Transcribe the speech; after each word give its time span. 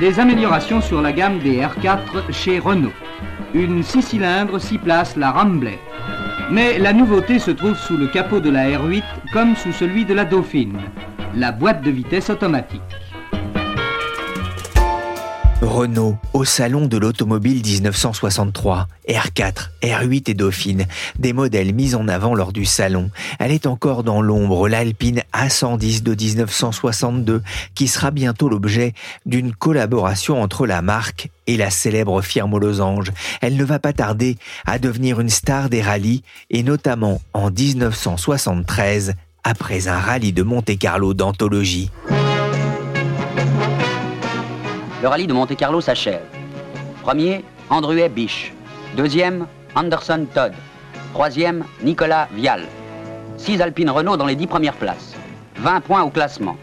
Les 0.00 0.20
améliorations 0.20 0.80
sur 0.80 1.02
la 1.02 1.12
gamme 1.12 1.40
des 1.40 1.56
R4 1.60 2.30
chez 2.30 2.60
Renault. 2.60 2.92
Une 3.52 3.82
6 3.82 4.02
cylindres, 4.02 4.60
6 4.60 4.78
places, 4.78 5.16
la 5.16 5.32
Rambler. 5.32 5.80
Mais 6.52 6.78
la 6.78 6.92
nouveauté 6.92 7.40
se 7.40 7.50
trouve 7.50 7.76
sous 7.76 7.96
le 7.96 8.06
capot 8.06 8.38
de 8.38 8.48
la 8.48 8.68
R8 8.70 9.02
comme 9.32 9.56
sous 9.56 9.72
celui 9.72 10.04
de 10.04 10.14
la 10.14 10.24
Dauphine, 10.24 10.78
la 11.34 11.50
boîte 11.50 11.82
de 11.82 11.90
vitesse 11.90 12.30
automatique. 12.30 12.80
Renault 15.60 16.16
au 16.34 16.44
salon 16.44 16.86
de 16.86 16.96
l'automobile 16.96 17.62
1963, 17.64 18.86
R4, 19.08 19.70
R8 19.82 20.30
et 20.30 20.34
Dauphine, 20.34 20.86
des 21.18 21.32
modèles 21.32 21.74
mis 21.74 21.96
en 21.96 22.06
avant 22.06 22.36
lors 22.36 22.52
du 22.52 22.64
salon. 22.64 23.10
Elle 23.40 23.50
est 23.50 23.66
encore 23.66 24.04
dans 24.04 24.22
l'ombre, 24.22 24.68
l'Alpine 24.68 25.22
A110 25.34 26.04
de 26.04 26.14
1962, 26.14 27.42
qui 27.74 27.88
sera 27.88 28.12
bientôt 28.12 28.48
l'objet 28.48 28.94
d'une 29.26 29.52
collaboration 29.52 30.40
entre 30.40 30.64
la 30.64 30.80
marque 30.80 31.28
et 31.48 31.56
la 31.56 31.70
célèbre 31.70 32.22
firme 32.22 32.54
aux 32.54 32.60
losanges. 32.60 33.10
Elle 33.40 33.56
ne 33.56 33.64
va 33.64 33.80
pas 33.80 33.92
tarder 33.92 34.38
à 34.64 34.78
devenir 34.78 35.18
une 35.18 35.30
star 35.30 35.70
des 35.70 35.82
rallyes, 35.82 36.22
et 36.50 36.62
notamment 36.62 37.20
en 37.34 37.50
1973, 37.50 39.14
après 39.42 39.88
un 39.88 39.98
rallye 39.98 40.32
de 40.32 40.44
Monte-Carlo 40.44 41.14
d'anthologie. 41.14 41.90
Le 45.00 45.06
rallye 45.06 45.28
de 45.28 45.32
Monte-Carlo 45.32 45.80
s'achève. 45.80 46.22
Premier, 47.02 47.44
Andruet 47.70 48.08
Biche. 48.08 48.52
Deuxième, 48.96 49.46
Anderson 49.76 50.26
Todd. 50.34 50.52
Troisième, 51.14 51.64
Nicolas 51.84 52.28
Vial. 52.34 52.62
Six 53.36 53.62
Alpines 53.62 53.90
Renault 53.90 54.16
dans 54.16 54.26
les 54.26 54.34
dix 54.34 54.48
premières 54.48 54.74
places. 54.74 55.14
20 55.56 55.80
points 55.82 56.02
au 56.02 56.10
classement. 56.10 56.56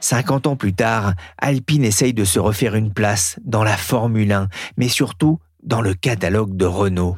50 0.00 0.48
ans 0.48 0.56
plus 0.56 0.74
tard, 0.74 1.12
Alpine 1.38 1.84
essaye 1.84 2.14
de 2.14 2.24
se 2.24 2.40
refaire 2.40 2.74
une 2.74 2.92
place 2.92 3.38
dans 3.44 3.62
la 3.62 3.76
Formule 3.76 4.32
1, 4.32 4.48
mais 4.76 4.88
surtout 4.88 5.38
dans 5.62 5.80
le 5.80 5.94
catalogue 5.94 6.56
de 6.56 6.66
Renault. 6.66 7.16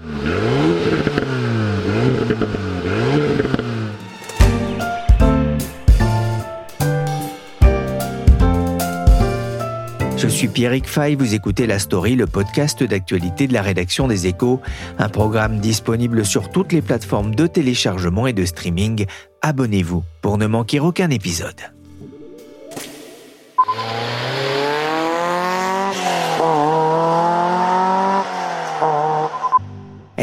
Suis 10.34 10.48
Pierrick 10.48 10.88
Fay, 10.88 11.14
vous 11.14 11.34
écoutez 11.34 11.64
La 11.64 11.78
Story, 11.78 12.16
le 12.16 12.26
podcast 12.26 12.82
d'actualité 12.82 13.46
de 13.46 13.52
la 13.52 13.62
rédaction 13.62 14.08
des 14.08 14.26
Échos, 14.26 14.60
un 14.98 15.08
programme 15.08 15.60
disponible 15.60 16.24
sur 16.24 16.50
toutes 16.50 16.72
les 16.72 16.82
plateformes 16.82 17.36
de 17.36 17.46
téléchargement 17.46 18.26
et 18.26 18.32
de 18.32 18.44
streaming. 18.44 19.06
Abonnez-vous 19.42 20.02
pour 20.22 20.36
ne 20.36 20.48
manquer 20.48 20.80
aucun 20.80 21.10
épisode. 21.10 21.73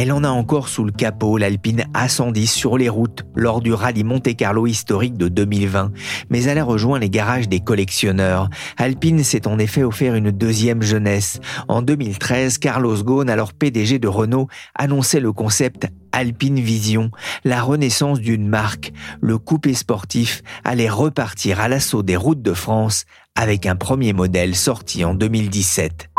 Elle 0.02 0.12
en 0.12 0.24
a 0.24 0.30
encore 0.30 0.68
sous 0.68 0.84
le 0.84 0.92
capot, 0.92 1.38
l'Alpine 1.38 1.86
A110 1.94 2.48
sur 2.48 2.76
les 2.76 2.90
routes 2.90 3.24
lors 3.36 3.62
du 3.62 3.72
rallye 3.72 4.04
Monte-Carlo 4.04 4.66
historique 4.66 5.16
de 5.16 5.28
2020. 5.28 5.92
Mais 6.32 6.42
elle 6.46 6.58
a 6.58 6.64
rejoint 6.64 6.98
les 6.98 7.12
garages 7.12 7.48
des 7.48 7.60
collectionneurs. 7.60 8.50
Alpine 8.78 9.24
s'est 9.24 9.48
en 9.48 9.60
effet 9.60 9.84
offert 9.84 10.16
une 10.16 10.32
deuxième 10.32 10.82
jeunesse. 10.82 11.40
En 11.68 11.84
2013, 11.84 12.58
Carlos 12.58 13.04
Ghosn, 13.04 13.30
alors 13.30 13.54
PDG 13.54 14.00
de 14.00 14.08
Renault, 14.08 14.48
annonçait 14.74 15.20
le 15.20 15.34
concept 15.34 15.86
Alpine 16.14 16.60
Vision, 16.60 17.12
la 17.44 17.62
renaissance 17.62 18.20
d'une 18.20 18.48
marque. 18.48 18.94
Le 19.22 19.38
coupé 19.38 19.76
sportif 19.76 20.42
allait 20.64 20.90
repartir 20.90 21.60
à 21.60 21.68
l'assaut 21.68 22.02
des 22.02 22.16
routes 22.16 22.42
de 22.42 22.54
France 22.54 23.06
avec 23.36 23.68
un 23.68 23.76
premier 23.76 24.14
modèle 24.14 24.56
sorti 24.56 25.06
en 25.06 25.14
2017. 25.14 26.11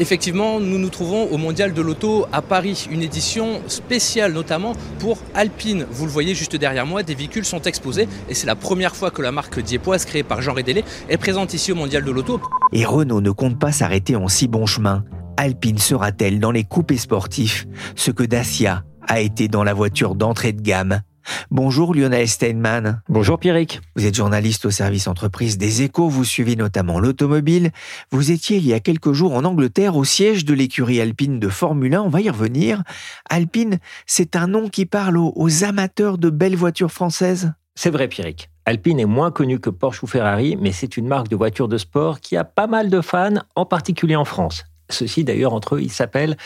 Effectivement, 0.00 0.60
nous 0.60 0.78
nous 0.78 0.90
trouvons 0.90 1.24
au 1.24 1.38
Mondial 1.38 1.72
de 1.72 1.82
l'Auto 1.82 2.26
à 2.32 2.40
Paris, 2.40 2.86
une 2.88 3.02
édition 3.02 3.60
spéciale 3.66 4.32
notamment 4.32 4.74
pour 5.00 5.18
Alpine. 5.34 5.86
Vous 5.90 6.04
le 6.04 6.10
voyez 6.12 6.36
juste 6.36 6.54
derrière 6.54 6.86
moi, 6.86 7.02
des 7.02 7.16
véhicules 7.16 7.44
sont 7.44 7.62
exposés 7.62 8.06
et 8.28 8.34
c'est 8.34 8.46
la 8.46 8.54
première 8.54 8.94
fois 8.94 9.10
que 9.10 9.22
la 9.22 9.32
marque 9.32 9.58
Diepoise, 9.58 10.04
créée 10.04 10.22
par 10.22 10.40
Jean 10.40 10.52
Rédélé, 10.52 10.84
est 11.08 11.16
présente 11.16 11.52
ici 11.52 11.72
au 11.72 11.74
Mondial 11.74 12.04
de 12.04 12.12
l'Auto. 12.12 12.40
Et 12.72 12.84
Renault 12.84 13.20
ne 13.20 13.32
compte 13.32 13.58
pas 13.58 13.72
s'arrêter 13.72 14.14
en 14.14 14.28
si 14.28 14.46
bon 14.46 14.66
chemin. 14.66 15.04
Alpine 15.36 15.78
sera-t-elle 15.78 16.38
dans 16.38 16.52
les 16.52 16.62
coupés 16.62 16.96
sportifs? 16.96 17.66
Ce 17.96 18.12
que 18.12 18.22
Dacia 18.22 18.84
a 19.04 19.20
été 19.20 19.48
dans 19.48 19.64
la 19.64 19.74
voiture 19.74 20.14
d'entrée 20.14 20.52
de 20.52 20.62
gamme 20.62 21.00
Bonjour 21.50 21.94
Lionel 21.94 22.28
Steinman. 22.28 23.02
Bonjour 23.08 23.38
Pierrick. 23.38 23.80
Vous 23.96 24.06
êtes 24.06 24.14
journaliste 24.14 24.64
au 24.64 24.70
service 24.70 25.08
entreprise 25.08 25.58
des 25.58 25.82
échos, 25.82 26.08
vous 26.08 26.24
suivez 26.24 26.56
notamment 26.56 27.00
l'automobile. 27.00 27.70
Vous 28.10 28.30
étiez 28.30 28.58
il 28.58 28.66
y 28.66 28.74
a 28.74 28.80
quelques 28.80 29.12
jours 29.12 29.34
en 29.34 29.44
Angleterre 29.44 29.96
au 29.96 30.04
siège 30.04 30.44
de 30.44 30.54
l'écurie 30.54 31.00
alpine 31.00 31.38
de 31.38 31.48
Formule 31.48 31.94
1, 31.94 32.02
on 32.02 32.08
va 32.08 32.20
y 32.20 32.30
revenir. 32.30 32.82
Alpine, 33.28 33.78
c'est 34.06 34.36
un 34.36 34.46
nom 34.46 34.68
qui 34.68 34.86
parle 34.86 35.16
aux, 35.16 35.64
amateurs 35.64 36.18
de 36.18 36.30
belles 36.30 36.56
voitures 36.56 36.92
françaises 36.92 37.52
C'est 37.74 37.90
vrai 37.90 38.08
Pierrick. 38.08 38.50
Alpine 38.66 39.00
est 39.00 39.06
moins 39.06 39.30
connu 39.30 39.60
que 39.60 39.70
Porsche 39.70 40.02
ou 40.02 40.06
Ferrari, 40.06 40.56
mais 40.60 40.72
c'est 40.72 40.96
une 40.96 41.08
marque 41.08 41.28
de 41.28 41.36
voitures 41.36 41.68
de 41.68 41.78
sport 41.78 42.20
qui 42.20 42.36
a 42.36 42.44
pas 42.44 42.66
mal 42.66 42.90
de 42.90 43.00
fans, 43.00 43.42
en 43.56 43.64
particulier 43.64 44.16
en 44.16 44.24
France. 44.24 44.64
Ceux-ci 44.90 45.24
d'ailleurs 45.24 45.54
entre 45.54 45.76
eux, 45.76 45.82
ils 45.82 45.92
s'appellent 45.92 46.36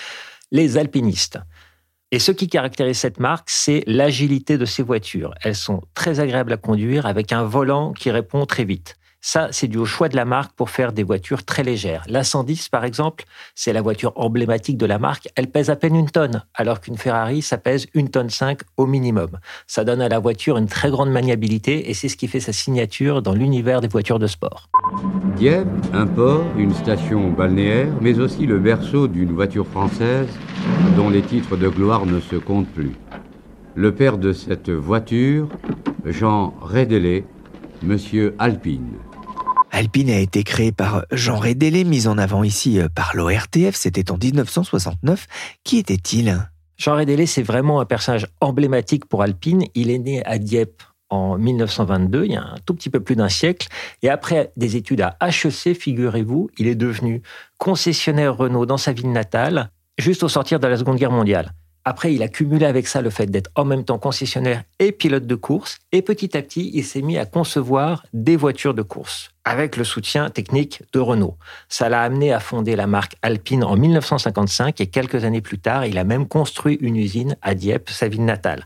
les 0.52 0.76
alpinistes. 0.76 1.38
Et 2.14 2.18
ce 2.18 2.30
qui 2.30 2.46
caractérise 2.46 2.98
cette 2.98 3.18
marque, 3.18 3.48
c'est 3.48 3.82
l'agilité 3.86 4.58
de 4.58 4.66
ces 4.66 4.82
voitures. 4.82 5.32
Elles 5.40 5.54
sont 5.54 5.80
très 5.94 6.20
agréables 6.20 6.52
à 6.52 6.58
conduire 6.58 7.06
avec 7.06 7.32
un 7.32 7.42
volant 7.42 7.94
qui 7.94 8.10
répond 8.10 8.44
très 8.44 8.64
vite. 8.64 8.96
Ça, 9.24 9.48
c'est 9.52 9.68
dû 9.68 9.78
au 9.78 9.84
choix 9.84 10.08
de 10.08 10.16
la 10.16 10.24
marque 10.24 10.52
pour 10.56 10.68
faire 10.68 10.92
des 10.92 11.04
voitures 11.04 11.44
très 11.44 11.62
légères. 11.62 12.02
La 12.08 12.24
110, 12.24 12.68
par 12.68 12.84
exemple, 12.84 13.24
c'est 13.54 13.72
la 13.72 13.80
voiture 13.80 14.12
emblématique 14.16 14.76
de 14.76 14.84
la 14.84 14.98
marque. 14.98 15.28
Elle 15.36 15.46
pèse 15.46 15.70
à 15.70 15.76
peine 15.76 15.94
une 15.94 16.10
tonne, 16.10 16.42
alors 16.54 16.80
qu'une 16.80 16.98
Ferrari, 16.98 17.40
ça 17.40 17.56
pèse 17.56 17.86
une 17.94 18.08
tonne 18.08 18.30
5 18.30 18.58
au 18.76 18.86
minimum. 18.86 19.38
Ça 19.68 19.84
donne 19.84 20.00
à 20.00 20.08
la 20.08 20.18
voiture 20.18 20.58
une 20.58 20.66
très 20.66 20.90
grande 20.90 21.12
maniabilité 21.12 21.88
et 21.88 21.94
c'est 21.94 22.08
ce 22.08 22.16
qui 22.16 22.26
fait 22.26 22.40
sa 22.40 22.52
signature 22.52 23.22
dans 23.22 23.32
l'univers 23.32 23.80
des 23.80 23.86
voitures 23.86 24.18
de 24.18 24.26
sport. 24.26 24.68
Dieppe, 25.36 25.68
un 25.92 26.08
port, 26.08 26.44
une 26.58 26.74
station 26.74 27.30
balnéaire, 27.30 27.92
mais 28.00 28.18
aussi 28.18 28.44
le 28.44 28.58
berceau 28.58 29.06
d'une 29.06 29.32
voiture 29.32 29.68
française 29.68 30.28
dont 30.96 31.08
les 31.08 31.22
titres 31.22 31.56
de 31.56 31.68
gloire 31.68 32.06
ne 32.06 32.18
se 32.18 32.34
comptent 32.34 32.72
plus. 32.72 32.96
Le 33.76 33.94
père 33.94 34.18
de 34.18 34.32
cette 34.32 34.68
voiture, 34.68 35.48
Jean 36.04 36.54
Rédélé, 36.60 37.24
Monsieur 37.84 38.34
Alpine. 38.40 38.98
Alpine 39.72 40.10
a 40.10 40.18
été 40.18 40.44
créé 40.44 40.70
par 40.70 41.06
Jean 41.10 41.38
Rédélé, 41.38 41.84
mis 41.84 42.06
en 42.06 42.18
avant 42.18 42.44
ici 42.44 42.78
euh, 42.78 42.88
par 42.94 43.16
l'ORTF, 43.16 43.74
c'était 43.74 44.10
en 44.10 44.18
1969. 44.18 45.26
Qui 45.64 45.78
était-il? 45.78 46.46
Jean 46.76 46.94
Rédélé, 46.94 47.24
c'est 47.24 47.42
vraiment 47.42 47.80
un 47.80 47.86
personnage 47.86 48.26
emblématique 48.42 49.06
pour 49.06 49.22
Alpine. 49.22 49.64
Il 49.74 49.90
est 49.90 49.98
né 49.98 50.24
à 50.26 50.38
Dieppe 50.38 50.82
en 51.08 51.38
1922, 51.38 52.24
il 52.24 52.32
y 52.32 52.36
a 52.36 52.42
un 52.42 52.56
tout 52.66 52.74
petit 52.74 52.90
peu 52.90 53.00
plus 53.00 53.16
d'un 53.16 53.30
siècle. 53.30 53.68
Et 54.02 54.10
après 54.10 54.52
des 54.56 54.76
études 54.76 55.00
à 55.00 55.16
HEC, 55.22 55.74
figurez-vous, 55.74 56.50
il 56.58 56.66
est 56.66 56.74
devenu 56.74 57.22
concessionnaire 57.56 58.36
Renault 58.36 58.66
dans 58.66 58.76
sa 58.76 58.92
ville 58.92 59.12
natale, 59.12 59.70
juste 59.98 60.22
au 60.22 60.28
sortir 60.28 60.60
de 60.60 60.66
la 60.66 60.76
Seconde 60.76 60.96
Guerre 60.96 61.10
mondiale. 61.10 61.52
Après, 61.84 62.14
il 62.14 62.22
a 62.22 62.28
cumulé 62.28 62.64
avec 62.64 62.86
ça 62.86 63.00
le 63.00 63.10
fait 63.10 63.26
d'être 63.26 63.50
en 63.56 63.64
même 63.64 63.84
temps 63.84 63.98
concessionnaire 63.98 64.62
et 64.78 64.92
pilote 64.92 65.26
de 65.26 65.34
course. 65.34 65.78
Et 65.90 66.02
petit 66.02 66.36
à 66.36 66.42
petit, 66.42 66.70
il 66.74 66.84
s'est 66.84 67.02
mis 67.02 67.18
à 67.18 67.26
concevoir 67.26 68.04
des 68.12 68.36
voitures 68.36 68.74
de 68.74 68.82
course 68.82 69.30
avec 69.44 69.76
le 69.76 69.84
soutien 69.84 70.30
technique 70.30 70.82
de 70.92 71.00
Renault. 71.00 71.36
Ça 71.68 71.88
l'a 71.88 72.02
amené 72.02 72.32
à 72.32 72.38
fonder 72.40 72.76
la 72.76 72.86
marque 72.86 73.16
Alpine 73.22 73.64
en 73.64 73.76
1955 73.76 74.80
et 74.80 74.86
quelques 74.86 75.24
années 75.24 75.40
plus 75.40 75.58
tard, 75.58 75.84
il 75.84 75.98
a 75.98 76.04
même 76.04 76.28
construit 76.28 76.78
une 76.80 76.96
usine 76.96 77.36
à 77.42 77.54
Dieppe, 77.54 77.90
sa 77.90 78.06
ville 78.06 78.24
natale. 78.24 78.64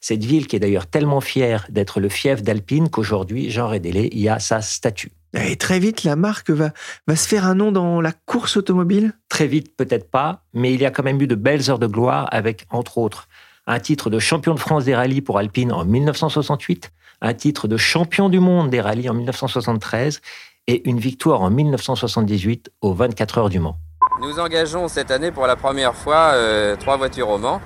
Cette 0.00 0.24
ville 0.24 0.46
qui 0.46 0.56
est 0.56 0.60
d'ailleurs 0.60 0.86
tellement 0.86 1.20
fière 1.20 1.66
d'être 1.68 2.00
le 2.00 2.08
fief 2.08 2.42
d'Alpine 2.42 2.88
qu'aujourd'hui, 2.88 3.50
Jean 3.50 3.68
Rédélé 3.68 4.08
y 4.12 4.28
a 4.28 4.38
sa 4.38 4.60
statue. 4.60 5.12
Et 5.34 5.56
très 5.56 5.78
vite, 5.78 6.04
la 6.04 6.16
marque 6.16 6.50
va, 6.50 6.70
va 7.06 7.16
se 7.16 7.28
faire 7.28 7.44
un 7.44 7.54
nom 7.54 7.72
dans 7.72 8.00
la 8.00 8.12
course 8.12 8.56
automobile? 8.56 9.12
Très 9.28 9.46
vite, 9.46 9.76
peut-être 9.76 10.10
pas, 10.10 10.42
mais 10.54 10.72
il 10.72 10.80
y 10.80 10.86
a 10.86 10.90
quand 10.90 11.02
même 11.02 11.20
eu 11.20 11.26
de 11.26 11.34
belles 11.34 11.70
heures 11.70 11.78
de 11.78 11.86
gloire 11.86 12.28
avec, 12.30 12.66
entre 12.70 12.98
autres, 12.98 13.28
un 13.66 13.80
titre 13.80 14.10
de 14.10 14.18
champion 14.18 14.54
de 14.54 14.60
France 14.60 14.84
des 14.84 14.94
rallyes 14.94 15.20
pour 15.20 15.38
Alpine 15.38 15.72
en 15.72 15.84
1968, 15.84 16.92
un 17.20 17.34
titre 17.34 17.68
de 17.68 17.76
champion 17.76 18.28
du 18.28 18.40
monde 18.40 18.70
des 18.70 18.80
rallyes 18.80 19.10
en 19.10 19.14
1973 19.14 20.20
et 20.68 20.88
une 20.88 20.98
victoire 20.98 21.42
en 21.42 21.50
1978 21.50 22.70
aux 22.80 22.94
24 22.94 23.38
heures 23.38 23.50
du 23.50 23.58
Mans. 23.58 23.78
Nous 24.20 24.38
engageons 24.38 24.88
cette 24.88 25.10
année 25.10 25.30
pour 25.30 25.46
la 25.46 25.56
première 25.56 25.94
fois 25.94 26.32
euh, 26.34 26.76
trois 26.76 26.96
voitures 26.96 27.28
au 27.28 27.38
Mans. 27.38 27.60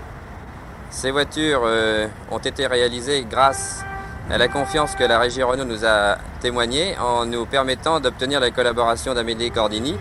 Ces 0.91 1.11
voitures 1.11 1.63
euh, 1.65 2.09
ont 2.31 2.39
été 2.39 2.67
réalisées 2.67 3.25
grâce 3.31 3.85
à 4.31 4.39
la 4.39 4.47
confiance 4.47 4.95
que 4.95 5.03
la 5.03 5.19
régie 5.19 5.43
Renault 5.43 5.65
nous 5.65 5.85
a 5.85 6.17
témoignée 6.41 6.97
en 6.99 7.27
nous 7.27 7.47
permettant 7.47 7.99
d'obtenir 7.99 8.39
la 8.39 8.53
collaboration 8.53 9.13
d'Amélie 9.13 9.51
Cordini 9.51 9.97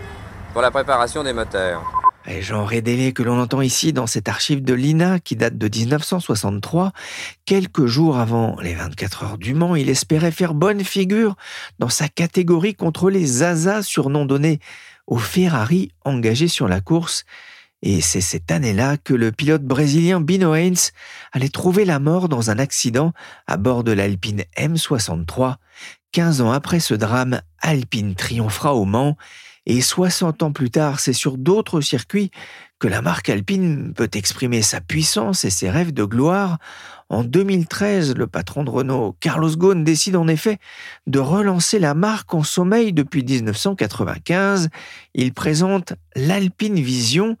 pour 0.52 0.62
la 0.62 0.70
préparation 0.70 1.24
des 1.24 1.32
moteurs. 1.32 1.82
Et 2.26 2.42
Jean 2.42 2.64
Rédélé 2.64 3.12
que 3.12 3.24
l'on 3.24 3.40
entend 3.40 3.60
ici 3.60 3.92
dans 3.92 4.06
cette 4.06 4.28
archive 4.28 4.62
de 4.62 4.74
l'INA 4.74 5.18
qui 5.18 5.34
date 5.34 5.58
de 5.58 5.68
1963, 5.68 6.92
quelques 7.44 7.86
jours 7.86 8.18
avant 8.18 8.56
les 8.60 8.74
24 8.74 9.24
heures 9.24 9.38
du 9.38 9.52
Mans, 9.52 9.74
il 9.74 9.88
espérait 9.88 10.30
faire 10.30 10.54
bonne 10.54 10.84
figure 10.84 11.34
dans 11.80 11.88
sa 11.88 12.08
catégorie 12.08 12.74
contre 12.74 13.10
les 13.10 13.26
Zaza, 13.26 13.82
surnom 13.82 14.26
donné 14.26 14.60
aux 15.08 15.18
Ferrari 15.18 15.90
engagés 16.04 16.48
sur 16.48 16.68
la 16.68 16.80
course. 16.80 17.24
Et 17.82 18.00
c'est 18.00 18.20
cette 18.20 18.50
année-là 18.50 18.96
que 18.98 19.14
le 19.14 19.32
pilote 19.32 19.62
brésilien 19.62 20.20
Bino 20.20 20.54
Haynes 20.54 20.76
allait 21.32 21.48
trouver 21.48 21.84
la 21.84 21.98
mort 21.98 22.28
dans 22.28 22.50
un 22.50 22.58
accident 22.58 23.12
à 23.46 23.56
bord 23.56 23.84
de 23.84 23.92
l'Alpine 23.92 24.44
M63. 24.56 25.56
15 26.12 26.40
ans 26.40 26.52
après 26.52 26.80
ce 26.80 26.94
drame, 26.94 27.40
Alpine 27.60 28.14
triomphera 28.14 28.74
au 28.74 28.84
Mans 28.84 29.16
et 29.66 29.80
60 29.80 30.42
ans 30.42 30.52
plus 30.52 30.70
tard, 30.70 31.00
c'est 31.00 31.12
sur 31.12 31.36
d'autres 31.36 31.80
circuits 31.80 32.30
que 32.78 32.88
la 32.88 33.02
marque 33.02 33.28
Alpine 33.28 33.92
peut 33.94 34.08
exprimer 34.14 34.62
sa 34.62 34.80
puissance 34.80 35.44
et 35.44 35.50
ses 35.50 35.70
rêves 35.70 35.92
de 35.92 36.04
gloire. 36.04 36.58
En 37.10 37.24
2013, 37.24 38.14
le 38.16 38.26
patron 38.26 38.64
de 38.64 38.70
Renault, 38.70 39.16
Carlos 39.20 39.54
Ghosn, 39.54 39.84
décide 39.84 40.16
en 40.16 40.28
effet 40.28 40.58
de 41.06 41.18
relancer 41.18 41.78
la 41.78 41.92
marque 41.92 42.32
en 42.32 42.42
sommeil 42.42 42.92
depuis 42.94 43.22
1995. 43.22 44.70
Il 45.14 45.34
présente 45.34 45.92
l'Alpine 46.16 46.80
Vision. 46.80 47.36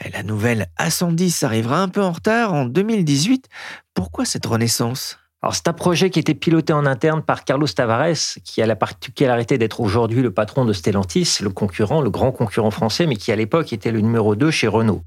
La 0.00 0.22
nouvelle 0.22 0.68
A110 0.78 1.44
arrivera 1.44 1.82
un 1.82 1.88
peu 1.88 2.02
en 2.02 2.12
retard 2.12 2.54
en 2.54 2.64
2018. 2.64 3.48
Pourquoi 3.94 4.24
cette 4.24 4.46
renaissance? 4.46 5.18
Alors 5.42 5.54
c'est 5.54 5.68
un 5.68 5.72
projet 5.72 6.08
qui 6.08 6.18
était 6.18 6.34
piloté 6.34 6.72
en 6.72 6.86
interne 6.86 7.22
par 7.22 7.44
Carlos 7.44 7.66
Tavares, 7.66 8.38
qui 8.44 8.62
a 8.62 8.66
la 8.66 8.76
particularité 8.76 9.58
d'être 9.58 9.80
aujourd'hui 9.80 10.22
le 10.22 10.32
patron 10.32 10.64
de 10.64 10.72
Stellantis, 10.72 11.38
le 11.42 11.50
concurrent, 11.50 12.00
le 12.00 12.10
grand 12.10 12.32
concurrent 12.32 12.70
français, 12.70 13.06
mais 13.06 13.16
qui 13.16 13.32
à 13.32 13.36
l'époque 13.36 13.72
était 13.72 13.90
le 13.90 14.00
numéro 14.00 14.34
2 14.34 14.50
chez 14.50 14.68
Renault. 14.68 15.02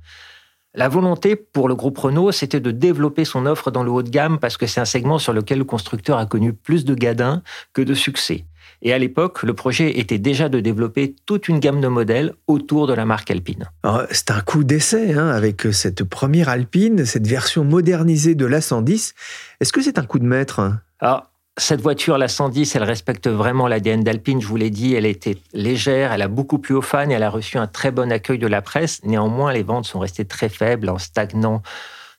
La 0.76 0.90
volonté 0.90 1.38
pour 1.38 1.68
le 1.68 1.76
groupe 1.76 1.98
Renault, 1.98 2.34
c'était 2.34 2.60
de 2.60 2.72
développer 2.72 3.24
son 3.26 3.46
offre 3.46 3.72
dans 3.72 3.82
le 3.82 3.92
haut 3.92 4.04
de 4.04 4.10
gamme 4.10 4.40
parce 4.40 4.58
que 4.58 4.68
c'est 4.68 4.82
un 4.82 4.86
segment 4.86 5.18
sur 5.18 5.32
lequel 5.32 5.58
le 5.58 5.64
constructeur 5.64 6.20
a 6.20 6.26
connu 6.26 6.54
plus 6.54 6.86
de 6.86 6.94
gadins 6.94 7.42
que 7.74 7.82
de 7.82 7.94
succès. 7.94 8.46
Et 8.82 8.94
à 8.94 8.98
l'époque, 8.98 9.44
le 9.44 9.54
projet 9.54 10.00
était 10.00 10.18
déjà 10.18 10.50
de 10.50 10.60
développer 10.60 11.16
toute 11.26 11.48
une 11.48 11.60
gamme 11.60 11.82
de 11.82 11.88
modèles 11.88 12.34
autour 12.48 12.88
de 12.88 12.94
la 12.94 13.06
marque 13.06 13.32
Alpine. 13.32 13.70
C'est 14.12 14.32
un 14.32 14.42
coup 14.42 14.64
d'essai 14.64 15.14
hein, 15.14 15.30
avec 15.30 15.64
cette 15.72 16.04
première 16.04 16.50
Alpine, 16.50 17.06
cette 17.06 17.28
version 17.28 17.64
modernisée 17.64 18.36
de 18.36 18.46
l'A110. 18.46 19.14
Est-ce 19.60 19.74
que 19.74 19.82
c'est 19.82 19.98
un 19.98 20.06
coup 20.06 20.20
de 20.20 20.26
maître? 20.26 20.72
Alors, 21.00 21.30
cette 21.58 21.80
voiture, 21.80 22.18
la 22.18 22.28
110, 22.28 22.76
elle 22.76 22.84
respecte 22.84 23.28
vraiment 23.28 23.68
l'ADN 23.68 24.04
d'Alpine. 24.04 24.42
Je 24.42 24.48
vous 24.48 24.58
l'ai 24.58 24.70
dit, 24.70 24.94
elle 24.94 25.06
était 25.06 25.38
légère, 25.54 26.12
elle 26.12 26.22
a 26.22 26.28
beaucoup 26.28 26.60
plu 26.60 26.76
aux 26.76 26.82
fans 26.82 27.10
et 27.10 27.14
elle 27.14 27.24
a 27.24 27.30
reçu 27.30 27.58
un 27.58 27.68
très 27.68 27.92
bon 27.92 28.12
accueil 28.12 28.40
de 28.40 28.48
la 28.48 28.62
presse. 28.62 29.02
Néanmoins, 29.06 29.54
les 29.54 29.64
ventes 29.64 29.86
sont 29.86 30.00
restées 30.00 30.26
très 30.26 30.50
faibles, 30.50 30.90
en 30.90 30.98
stagnant 30.98 31.62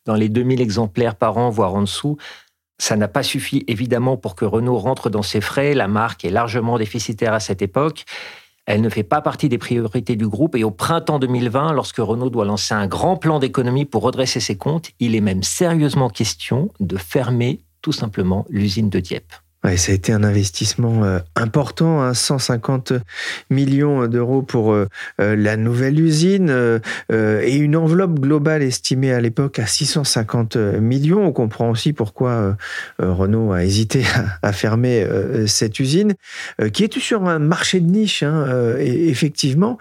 dans 0.07 0.15
les 0.15 0.31
2000 0.31 0.63
exemplaires 0.63 1.17
par 1.17 1.37
an, 1.37 1.51
voire 1.51 1.75
en 1.75 1.83
dessous. 1.83 2.17
Ça 2.79 2.97
n'a 2.97 3.09
pas 3.09 3.23
suffi 3.23 3.65
évidemment 3.69 4.17
pour 4.17 4.35
que 4.35 4.45
Renault 4.45 4.79
rentre 4.79 5.11
dans 5.11 5.23
ses 5.23 5.41
frais. 5.41 5.75
La 5.75 5.89
marque 5.89 6.25
est 6.25 6.31
largement 6.31 6.79
déficitaire 6.79 7.33
à 7.33 7.41
cette 7.41 7.63
époque. 7.63 8.05
Elle 8.67 8.81
ne 8.81 8.89
fait 8.89 9.05
pas 9.05 9.21
partie 9.21 9.49
des 9.49 9.59
priorités 9.59 10.17
du 10.17 10.27
groupe 10.27 10.57
et 10.57 10.65
au 10.65 10.73
printemps 10.73 11.21
2020, 11.21 11.73
lorsque 11.73 11.99
Renault 11.99 12.31
doit 12.31 12.45
lancer 12.45 12.75
un 12.75 12.89
grand 12.89 13.17
plan 13.17 13.39
d'économie 13.39 13.85
pour 13.85 14.03
redresser 14.03 14.41
ses 14.41 14.57
comptes, 14.57 14.91
il 14.99 15.15
est 15.15 15.21
même 15.21 15.45
sérieusement 15.45 16.11
question 16.11 16.71
de 16.81 16.97
fermer 16.97 17.61
tout 17.81 17.93
simplement 17.93 18.45
l'usine 18.51 18.91
de 18.91 18.99
Dieppe 18.99 19.33
ça 19.77 19.93
a 19.93 19.95
été 19.95 20.13
un 20.13 20.23
investissement 20.23 21.05
euh, 21.05 21.19
important, 21.35 22.15
150 22.15 22.93
hein, 22.93 23.01
millions 23.51 24.07
d'euros 24.07 24.43
pour 24.43 24.73
euh, 24.73 24.87
euh, 25.21 25.35
la 25.35 25.57
nouvelle 25.57 25.99
usine 25.99 26.81
et 27.11 27.57
une 27.57 27.77
enveloppe 27.77 28.21
globale 28.21 28.63
estimée 28.63 29.13
à 29.13 29.21
l'époque 29.21 29.59
à 29.59 29.67
650 29.67 30.57
millions. 30.57 31.25
On 31.27 31.33
comprend 31.33 31.71
aussi 31.71 31.93
pourquoi 31.93 32.57
Renault 32.99 33.53
a 33.53 33.65
hésité 33.65 34.05
à, 34.43 34.53
fermer 34.53 35.07
cette 35.47 35.81
usine, 35.81 36.15
qui 36.73 36.85
est 36.85 36.99
sur 36.99 37.25
un 37.25 37.39
marché 37.39 37.81
de 37.81 37.91
niche, 37.91 38.23
hein, 38.23 38.77
effectivement. 38.79 39.79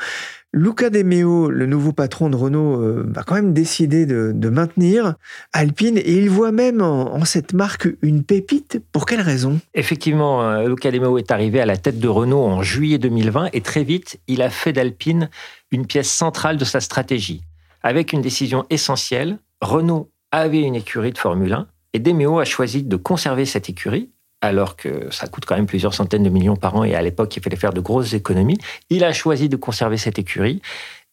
Luca 0.58 0.90
De 0.90 1.04
Meo, 1.04 1.50
le 1.50 1.66
nouveau 1.66 1.92
patron 1.92 2.30
de 2.30 2.38
Renault, 2.38 2.82
euh, 2.82 3.04
va 3.10 3.24
quand 3.24 3.36
même 3.36 3.52
décider 3.52 4.06
de, 4.06 4.50
maintenir 4.50 5.16
Alpine 5.52 5.98
et 5.98 6.14
il 6.14 6.30
voit 6.30 6.54
même 6.54 6.82
en, 6.82 7.26
cette 7.26 7.52
marque 7.52 7.90
une 8.02 8.24
pépite. 8.24 8.82
Pour 8.94 9.06
quelle 9.06 9.20
raison? 9.20 9.60
Effectivement, 9.74 10.44
euh, 10.44 10.70
Luca 10.70 10.92
De 10.92 11.00
Meo 11.00 11.18
est 11.18 11.30
arrivé 11.30 11.60
à 11.60 11.66
la 11.66 11.76
tête 11.76 12.00
de 12.00 12.08
Renault 12.08 12.46
en 12.46 12.64
juillet 12.64 12.98
2020 12.98 13.50
et 13.52 13.60
très 13.60 13.84
vite, 13.84 14.22
il 14.28 14.42
a 14.42 14.50
fait 14.50 14.72
d'Alpine 14.72 15.30
une 15.72 15.86
pièce 15.86 16.10
centrale 16.10 16.56
de 16.56 16.64
sa 16.64 16.80
stratégie. 16.80 17.42
Avec 17.84 18.14
une 18.14 18.22
décision 18.22 18.64
essentielle, 18.70 19.40
Renault 19.60 20.10
avait 20.32 20.62
une 20.62 20.76
écurie 20.76 21.12
de 21.12 21.18
Formule 21.18 21.52
1 21.52 21.68
et 21.92 22.00
Demeo 22.00 22.40
a 22.40 22.46
choisi 22.46 22.84
de 22.84 22.96
conserver 22.96 23.44
cette 23.44 23.70
écurie 23.70 24.10
alors 24.46 24.76
que 24.76 25.10
ça 25.12 25.28
coûte 25.28 25.46
quand 25.46 25.56
même 25.56 25.66
plusieurs 25.66 25.94
centaines 25.94 26.24
de 26.24 26.30
millions 26.30 26.56
par 26.56 26.76
an 26.76 26.84
et 26.84 26.96
à 26.96 27.02
l'époque, 27.02 27.36
il 27.36 27.44
fallait 27.44 27.56
faire 27.56 27.74
de 27.74 27.82
grosses 27.82 28.14
économies. 28.14 28.58
Il 28.90 29.04
a 29.04 29.14
choisi 29.14 29.50
de 29.50 29.56
conserver 29.56 29.98
cette 29.98 30.20
écurie 30.20 30.62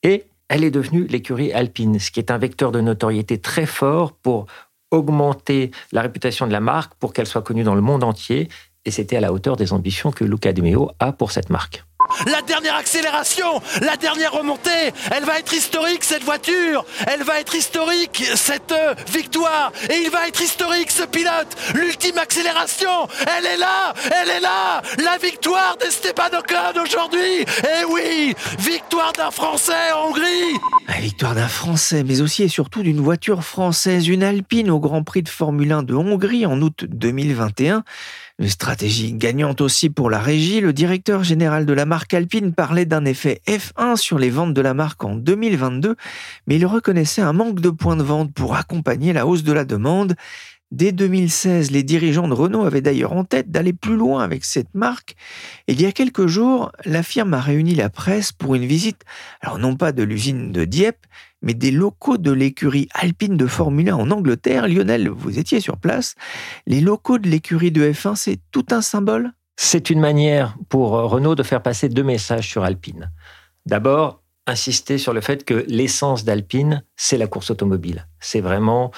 et 0.03 0.25
elle 0.49 0.65
est 0.65 0.71
devenue 0.71 1.07
l'écurie 1.07 1.53
alpine, 1.53 1.99
ce 1.99 2.11
qui 2.11 2.21
est 2.21 2.31
un 2.31 2.39
vecteur 2.39 2.73
de 2.73 2.81
notoriété 2.81 3.39
très 3.39 3.67
fort 3.67 4.13
pour 4.13 4.47
augmenter 4.91 5.71
la 5.93 6.03
réputation 6.03 6.47
de 6.47 6.53
la 6.53 6.61
marque, 6.61 6.95
pour 6.97 7.13
qu'elle 7.13 7.27
soit 7.27 7.43
connue 7.43 7.65
dans 7.65 7.75
le 7.75 7.81
monde 7.81 8.05
entier. 8.05 8.49
Et 8.85 8.91
c'était 8.91 9.17
à 9.17 9.21
la 9.21 9.33
hauteur 9.33 9.57
des 9.57 9.73
ambitions 9.73 10.11
que 10.11 10.25
Luca 10.25 10.53
De 10.53 10.61
Meo 10.61 10.91
a 10.99 11.13
pour 11.13 11.31
cette 11.31 11.51
marque. 11.51 11.85
La 12.27 12.43
dernière 12.43 12.77
accélération, 12.77 13.61
la 13.81 13.97
dernière 13.97 14.33
remontée, 14.33 14.93
elle 15.11 15.25
va 15.25 15.39
être 15.39 15.53
historique 15.53 16.05
cette 16.05 16.25
voiture, 16.25 16.85
elle 17.07 17.23
va 17.23 17.41
être 17.41 17.55
historique 17.55 18.25
cette 18.35 18.73
euh, 18.73 18.95
victoire, 19.13 19.73
et 19.91 20.03
il 20.05 20.11
va 20.11 20.29
être 20.29 20.41
historique 20.41 20.91
ce 20.91 21.05
pilote. 21.05 21.57
L'ultime 21.75 22.19
accélération, 22.19 23.09
elle 23.37 23.47
est 23.47 23.57
là, 23.57 23.95
elle 24.21 24.31
est 24.31 24.41
là, 24.41 24.83
la 25.03 25.19
victoire 25.19 25.77
d'Esteban 25.81 26.39
Ocon 26.39 26.81
aujourd'hui. 26.83 27.41
Et 27.41 27.81
eh 27.81 27.85
oui, 27.85 28.35
victoire 28.59 29.13
d'un 29.13 29.31
Français 29.31 29.93
en 29.95 30.09
Hongrie. 30.09 30.59
La 30.89 31.01
victoire 31.01 31.35
d'un 31.35 31.49
Français, 31.49 32.05
mais 32.05 32.21
aussi 32.21 32.43
et 32.43 32.49
surtout 32.49 32.83
d'une 32.83 33.01
voiture 33.01 33.43
française, 33.43 34.09
une 34.09 34.23
Alpine 34.23 34.71
au 34.71 34.79
Grand 34.79 35.03
Prix 35.03 35.23
de 35.23 35.29
Formule 35.29 35.73
1 35.73 35.83
de 35.85 35.95
Hongrie 35.95 36.47
en 36.47 36.61
août 36.61 36.85
2021. 36.89 37.85
Une 38.39 38.49
stratégie 38.49 39.13
gagnante 39.13 39.61
aussi 39.61 39.91
pour 39.91 40.11
la 40.11 40.19
régie. 40.19 40.61
Le 40.61 40.73
directeur 40.73 41.23
général 41.23 41.67
de 41.67 41.73
la 41.73 41.85
marque 41.85 42.15
Alpine 42.15 42.55
parlait 42.55 42.87
d'un 42.87 43.05
effet 43.05 43.41
F1 43.47 43.97
sur 43.97 44.19
les 44.19 44.31
ventes 44.31 44.55
de 44.55 44.61
la 44.61 44.75
marque 44.75 45.05
en 45.05 45.15
2022, 45.15 45.97
mais 46.47 46.57
il 46.57 46.67
reconnaissait 46.67 47.23
un 47.23 47.33
manque 47.33 47.61
de 47.61 47.71
points 47.71 47.97
de 47.97 48.03
vente 48.03 48.33
pour 48.33 48.57
accompagner 48.57 49.13
la 49.13 49.27
hausse 49.27 49.43
de 49.43 49.53
la 49.53 49.65
demande. 49.65 50.15
Dès 50.71 50.93
2016, 50.93 51.71
les 51.71 51.83
dirigeants 51.83 52.29
de 52.29 52.33
Renault 52.33 52.65
avaient 52.65 52.81
d'ailleurs 52.81 53.13
en 53.13 53.25
tête 53.25 53.51
d'aller 53.51 53.75
plus 53.75 53.97
loin 53.97 54.25
avec 54.25 54.43
cette 54.43 54.75
marque. 54.75 55.17
Et 55.69 55.75
il 55.75 55.83
y 55.83 55.85
a 55.85 55.93
quelques 55.93 56.27
jours, 56.27 56.73
la 56.87 57.03
firme 57.03 57.35
a 57.35 57.41
réuni 57.41 57.75
la 57.75 57.91
presse 57.91 58.33
pour 58.33 58.55
une 58.55 58.65
visite, 58.65 59.03
alors 59.43 59.59
non 59.59 59.77
pas 59.77 59.93
de 59.93 60.03
l'usine 60.03 60.51
de 60.51 60.65
Dieppe, 60.65 61.05
mais 61.43 61.55
des 61.55 61.71
locaux 61.71 62.17
de 62.17 62.31
l'écurie 62.31 62.89
alpine 62.95 63.37
de 63.37 63.47
Formule 63.47 63.91
1 63.91 63.97
en 63.97 64.11
Angleterre. 64.11 64.69
Lionel, 64.69 65.09
vous 65.09 65.39
étiez 65.39 65.61
sur 65.61 65.77
place. 65.77 66.15
Les 66.67 66.81
locaux 66.81 67.19
de 67.19 67.29
l'écurie 67.29 67.73
de 67.73 67.91
F1, 67.91 68.17
c'est 68.17 68.39
tout 68.51 68.67
un 68.71 68.81
symbole? 68.81 69.33
C'est 69.57 69.91
une 69.91 70.01
manière 70.01 70.57
pour 70.69 70.93
Renault 70.93 71.35
de 71.35 71.43
faire 71.43 71.63
passer 71.63 71.89
deux 71.89 72.03
messages 72.03 72.49
sur 72.49 72.65
Alpine. 72.65 73.11
D'abord, 73.67 74.23
insister 74.47 74.99
sur 74.99 75.13
le 75.13 75.21
fait 75.21 75.45
que 75.45 75.65
l'essence 75.69 76.25
d'Alpine, 76.25 76.83
c'est 76.97 77.19
la 77.19 77.27
course 77.27 77.51
automobile. 77.51 78.07
C'est 78.21 78.41
vraiment 78.41 78.91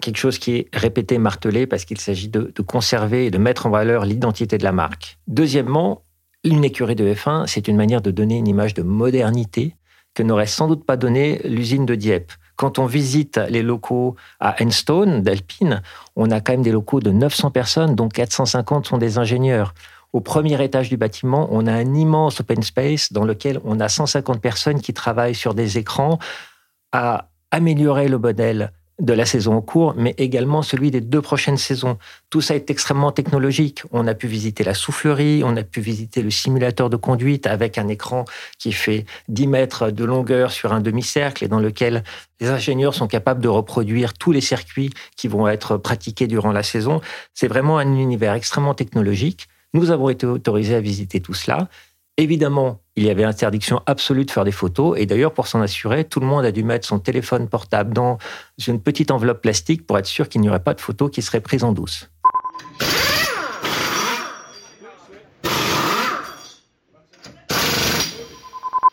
quelque 0.00 0.16
chose 0.16 0.38
qui 0.38 0.52
est 0.52 0.68
répété, 0.72 1.18
martelé, 1.18 1.66
parce 1.66 1.84
qu'il 1.84 2.00
s'agit 2.00 2.28
de, 2.28 2.52
de, 2.54 2.62
conserver 2.62 3.26
et 3.26 3.30
de 3.30 3.38
mettre 3.38 3.66
en 3.66 3.70
valeur 3.70 4.06
l'identité 4.06 4.56
de 4.56 4.64
la 4.64 4.72
marque. 4.72 5.18
Deuxièmement, 5.26 6.04
une 6.42 6.64
écurie 6.64 6.94
de 6.94 7.12
F1, 7.12 7.46
c'est 7.46 7.68
une 7.68 7.76
manière 7.76 8.00
de 8.00 8.10
donner 8.10 8.38
une 8.38 8.48
image 8.48 8.72
de 8.72 8.82
modernité 8.82 9.76
que 10.14 10.22
n'aurait 10.22 10.46
sans 10.46 10.68
doute 10.68 10.84
pas 10.84 10.96
donné 10.96 11.40
l'usine 11.44 11.86
de 11.86 11.94
Dieppe. 11.94 12.32
Quand 12.56 12.78
on 12.78 12.86
visite 12.86 13.40
les 13.48 13.62
locaux 13.62 14.16
à 14.38 14.62
Enstone 14.62 15.22
d'Alpine, 15.22 15.82
on 16.16 16.30
a 16.30 16.40
quand 16.40 16.52
même 16.52 16.62
des 16.62 16.72
locaux 16.72 17.00
de 17.00 17.10
900 17.10 17.50
personnes, 17.50 17.94
dont 17.94 18.08
450 18.08 18.86
sont 18.86 18.98
des 18.98 19.18
ingénieurs. 19.18 19.72
Au 20.12 20.20
premier 20.20 20.62
étage 20.62 20.88
du 20.88 20.96
bâtiment, 20.96 21.48
on 21.52 21.66
a 21.66 21.72
un 21.72 21.94
immense 21.94 22.40
open 22.40 22.62
space 22.62 23.12
dans 23.12 23.24
lequel 23.24 23.60
on 23.64 23.80
a 23.80 23.88
150 23.88 24.40
personnes 24.40 24.80
qui 24.80 24.92
travaillent 24.92 25.34
sur 25.34 25.54
des 25.54 25.78
écrans 25.78 26.18
à 26.92 27.28
améliorer 27.50 28.08
le 28.08 28.18
modèle 28.18 28.72
de 29.00 29.12
la 29.12 29.24
saison 29.24 29.54
en 29.54 29.60
cours, 29.62 29.94
mais 29.96 30.14
également 30.18 30.62
celui 30.62 30.90
des 30.90 31.00
deux 31.00 31.22
prochaines 31.22 31.56
saisons. 31.56 31.98
Tout 32.28 32.40
ça 32.40 32.54
est 32.54 32.70
extrêmement 32.70 33.12
technologique. 33.12 33.82
On 33.92 34.06
a 34.06 34.14
pu 34.14 34.26
visiter 34.26 34.62
la 34.62 34.74
soufflerie, 34.74 35.42
on 35.44 35.56
a 35.56 35.62
pu 35.62 35.80
visiter 35.80 36.22
le 36.22 36.30
simulateur 36.30 36.90
de 36.90 36.96
conduite 36.96 37.46
avec 37.46 37.78
un 37.78 37.88
écran 37.88 38.24
qui 38.58 38.72
fait 38.72 39.06
10 39.28 39.46
mètres 39.46 39.90
de 39.90 40.04
longueur 40.04 40.52
sur 40.52 40.72
un 40.72 40.80
demi-cercle 40.80 41.44
et 41.44 41.48
dans 41.48 41.60
lequel 41.60 42.04
les 42.40 42.48
ingénieurs 42.48 42.94
sont 42.94 43.06
capables 43.06 43.40
de 43.40 43.48
reproduire 43.48 44.14
tous 44.14 44.32
les 44.32 44.40
circuits 44.40 44.90
qui 45.16 45.28
vont 45.28 45.48
être 45.48 45.76
pratiqués 45.76 46.26
durant 46.26 46.52
la 46.52 46.62
saison. 46.62 47.00
C'est 47.34 47.48
vraiment 47.48 47.78
un 47.78 47.96
univers 47.96 48.34
extrêmement 48.34 48.74
technologique. 48.74 49.48
Nous 49.72 49.90
avons 49.90 50.08
été 50.08 50.26
autorisés 50.26 50.74
à 50.74 50.80
visiter 50.80 51.20
tout 51.20 51.34
cela. 51.34 51.68
Évidemment, 52.16 52.80
il 53.00 53.06
y 53.06 53.10
avait 53.10 53.24
interdiction 53.24 53.80
absolue 53.86 54.26
de 54.26 54.30
faire 54.30 54.44
des 54.44 54.52
photos. 54.52 54.98
Et 54.98 55.06
d'ailleurs, 55.06 55.32
pour 55.32 55.46
s'en 55.46 55.62
assurer, 55.62 56.04
tout 56.04 56.20
le 56.20 56.26
monde 56.26 56.44
a 56.44 56.52
dû 56.52 56.62
mettre 56.62 56.86
son 56.86 56.98
téléphone 56.98 57.48
portable 57.48 57.94
dans 57.94 58.18
une 58.66 58.78
petite 58.78 59.10
enveloppe 59.10 59.40
plastique 59.40 59.86
pour 59.86 59.96
être 59.96 60.04
sûr 60.04 60.28
qu'il 60.28 60.42
n'y 60.42 60.50
aurait 60.50 60.62
pas 60.62 60.74
de 60.74 60.82
photos 60.82 61.10
qui 61.10 61.22
seraient 61.22 61.40
prises 61.40 61.64
en 61.64 61.72
douce. 61.72 62.10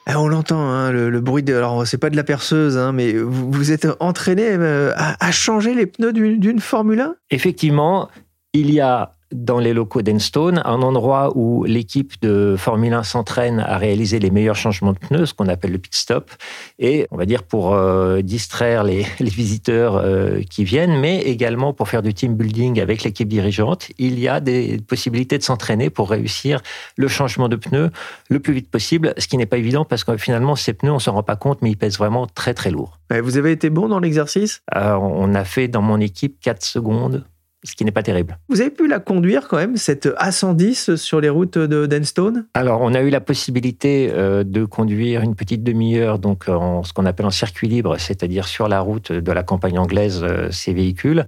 Ah, 0.06 0.22
on 0.22 0.30
l'entend, 0.30 0.62
hein, 0.62 0.94
le, 0.94 1.20
bruit 1.20 1.44
de. 1.44 1.54
Alors, 1.54 1.86
c'est 1.86 1.98
pas 1.98 2.10
de 2.10 2.16
la 2.16 2.24
perceuse, 2.24 2.78
hein, 2.78 2.94
mais 2.94 3.12
vous, 3.12 3.52
vous 3.52 3.72
êtes 3.74 3.90
entraîné 4.00 4.52
euh, 4.52 4.94
à, 4.96 5.18
à 5.20 5.32
changer 5.34 5.74
les 5.74 5.86
pneus 5.86 6.14
d'une 6.14 6.62
Formule 6.62 7.02
1 7.02 7.16
Effectivement, 7.30 8.08
il 8.54 8.72
y 8.72 8.80
a 8.80 9.17
dans 9.32 9.60
les 9.60 9.74
locaux 9.74 10.02
d'Enstone, 10.02 10.62
un 10.66 10.82
endroit 10.82 11.32
où 11.36 11.64
l'équipe 11.64 12.14
de 12.22 12.56
Formule 12.58 12.94
1 12.94 13.04
s'entraîne 13.04 13.60
à 13.60 13.78
réaliser 13.78 14.20
les 14.20 14.32
meilleurs 14.32 14.56
changements 14.56 14.94
de 14.94 15.00
pneus, 15.00 15.28
ce 15.28 15.34
qu'on 15.34 15.48
appelle 15.48 15.72
le 15.72 15.78
pit 15.78 15.94
stop, 15.94 16.32
et 16.80 17.08
on 17.12 17.18
va 17.18 17.26
dire 17.26 17.44
pour 17.44 17.74
euh, 17.74 18.22
distraire 18.22 18.84
les, 18.84 19.06
visiteurs 19.20 19.96
euh, 19.98 20.42
qui 20.50 20.64
viennent, 20.64 21.00
mais 21.00 21.22
également 21.22 21.74
pour 21.74 21.90
faire 21.90 22.02
du 22.02 22.14
team 22.14 22.36
building 22.36 22.80
avec 22.80 23.04
l'équipe 23.04 23.28
dirigeante, 23.28 23.90
il 23.98 24.20
y 24.20 24.28
a 24.28 24.40
des 24.40 24.80
possibilités 24.80 25.38
de 25.38 25.44
s'entraîner 25.44 25.90
pour 25.90 26.10
réussir 26.10 26.62
le 26.96 27.08
changement 27.08 27.50
de 27.50 27.56
pneus 27.56 27.92
le 28.30 28.40
plus 28.40 28.54
vite 28.54 28.72
possible, 28.72 29.14
ce 29.18 29.28
qui 29.28 29.38
n'est 29.38 29.46
pas 29.46 29.58
évident 29.58 29.86
parce 29.86 30.04
que 30.04 30.18
finalement 30.18 30.56
ces 30.56 30.74
pneus, 30.74 30.92
on 30.92 31.00
s'en 31.00 31.14
rend 31.14 31.24
pas 31.24 31.36
compte, 31.36 31.62
mais 31.62 31.70
ils 31.70 31.78
pèsent 31.78 31.98
vraiment 31.98 32.28
très 32.28 32.54
très 32.54 32.72
lourd. 32.72 33.00
Vous 33.10 33.38
avez 33.38 33.52
été 33.52 33.70
bon 33.70 33.88
dans 33.88 34.00
l'exercice? 34.00 34.62
Euh, 34.76 34.94
On 34.94 35.34
a 35.34 35.44
fait 35.44 35.68
dans 35.68 35.82
mon 35.82 36.00
équipe 36.00 36.40
4 36.42 36.64
secondes 36.64 37.26
ce 37.68 37.76
qui 37.76 37.86
n'est 37.86 37.92
pas 37.92 38.04
terrible. 38.04 38.38
Vous 38.50 38.62
avez 38.62 38.70
pu 38.70 38.88
la 38.88 39.00
conduire 39.00 39.48
quand 39.48 39.58
même, 39.58 39.78
cette 39.78 40.08
A110 40.08 40.96
sur 40.96 41.20
les 41.20 41.30
routes 41.30 41.58
de 41.58 41.86
Denstone? 41.86 42.46
Alors, 42.54 42.82
on 42.82 42.94
a 42.94 43.02
eu 43.02 43.10
la 43.10 43.22
possibilité 43.22 44.10
euh, 44.12 44.44
de 44.44 44.66
conduire 44.66 45.22
une 45.22 45.36
petite 45.36 45.64
demi-heure, 45.64 46.20
donc 46.20 46.48
en 46.48 46.84
ce 46.84 46.94
qu'on 46.94 47.06
appelle 47.06 47.26
en 47.26 47.32
circuit 47.32 47.68
libre, 47.68 47.98
c'est-à-dire 47.98 48.48
sur 48.48 48.68
la 48.68 48.80
route 48.80 49.12
de 49.12 49.32
la 49.32 49.44
campagne 49.44 49.78
anglaise, 49.78 50.22
euh, 50.24 50.50
ces 50.52 50.74
véhicules, 50.74 51.26